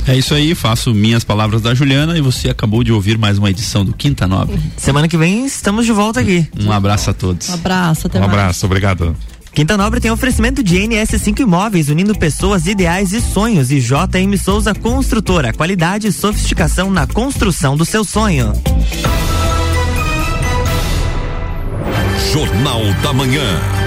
É 0.09 0.17
isso 0.17 0.33
aí, 0.35 0.55
faço 0.55 0.95
minhas 0.95 1.23
palavras 1.23 1.61
da 1.61 1.75
Juliana 1.75 2.17
e 2.17 2.21
você 2.23 2.49
acabou 2.49 2.83
de 2.83 2.91
ouvir 2.91 3.19
mais 3.19 3.37
uma 3.37 3.51
edição 3.51 3.85
do 3.85 3.93
Quinta 3.93 4.27
Nobre. 4.27 4.59
Semana 4.77 5.07
que 5.07 5.19
vem 5.19 5.45
estamos 5.45 5.85
de 5.85 5.93
volta 5.93 6.21
aqui. 6.21 6.49
Um 6.59 6.73
abraço 6.73 7.11
a 7.11 7.13
todos. 7.13 7.51
Um 7.51 7.55
abraço, 7.55 8.07
até 8.07 8.19
Um 8.19 8.23
mais. 8.23 8.33
abraço, 8.33 8.65
obrigado. 8.67 9.15
Quinta 9.53 9.77
Nobre 9.77 10.01
tem 10.01 10.11
oferecimento 10.11 10.63
de 10.63 10.77
NS5 10.79 11.41
Imóveis, 11.41 11.91
unindo 11.91 12.15
pessoas, 12.19 12.67
ideais 12.67 13.13
e 13.13 13.21
sonhos. 13.21 13.71
E 13.71 13.81
JM 13.81 14.35
Souza 14.43 14.75
Construtora, 14.75 15.53
qualidade 15.53 16.07
e 16.07 16.13
sofisticação 16.13 16.91
na 16.91 17.07
construção 17.07 17.77
do 17.77 17.85
seu 17.85 18.03
sonho. 18.03 18.53
Jornal 22.33 22.83
da 23.03 23.13
Manhã. 23.13 23.78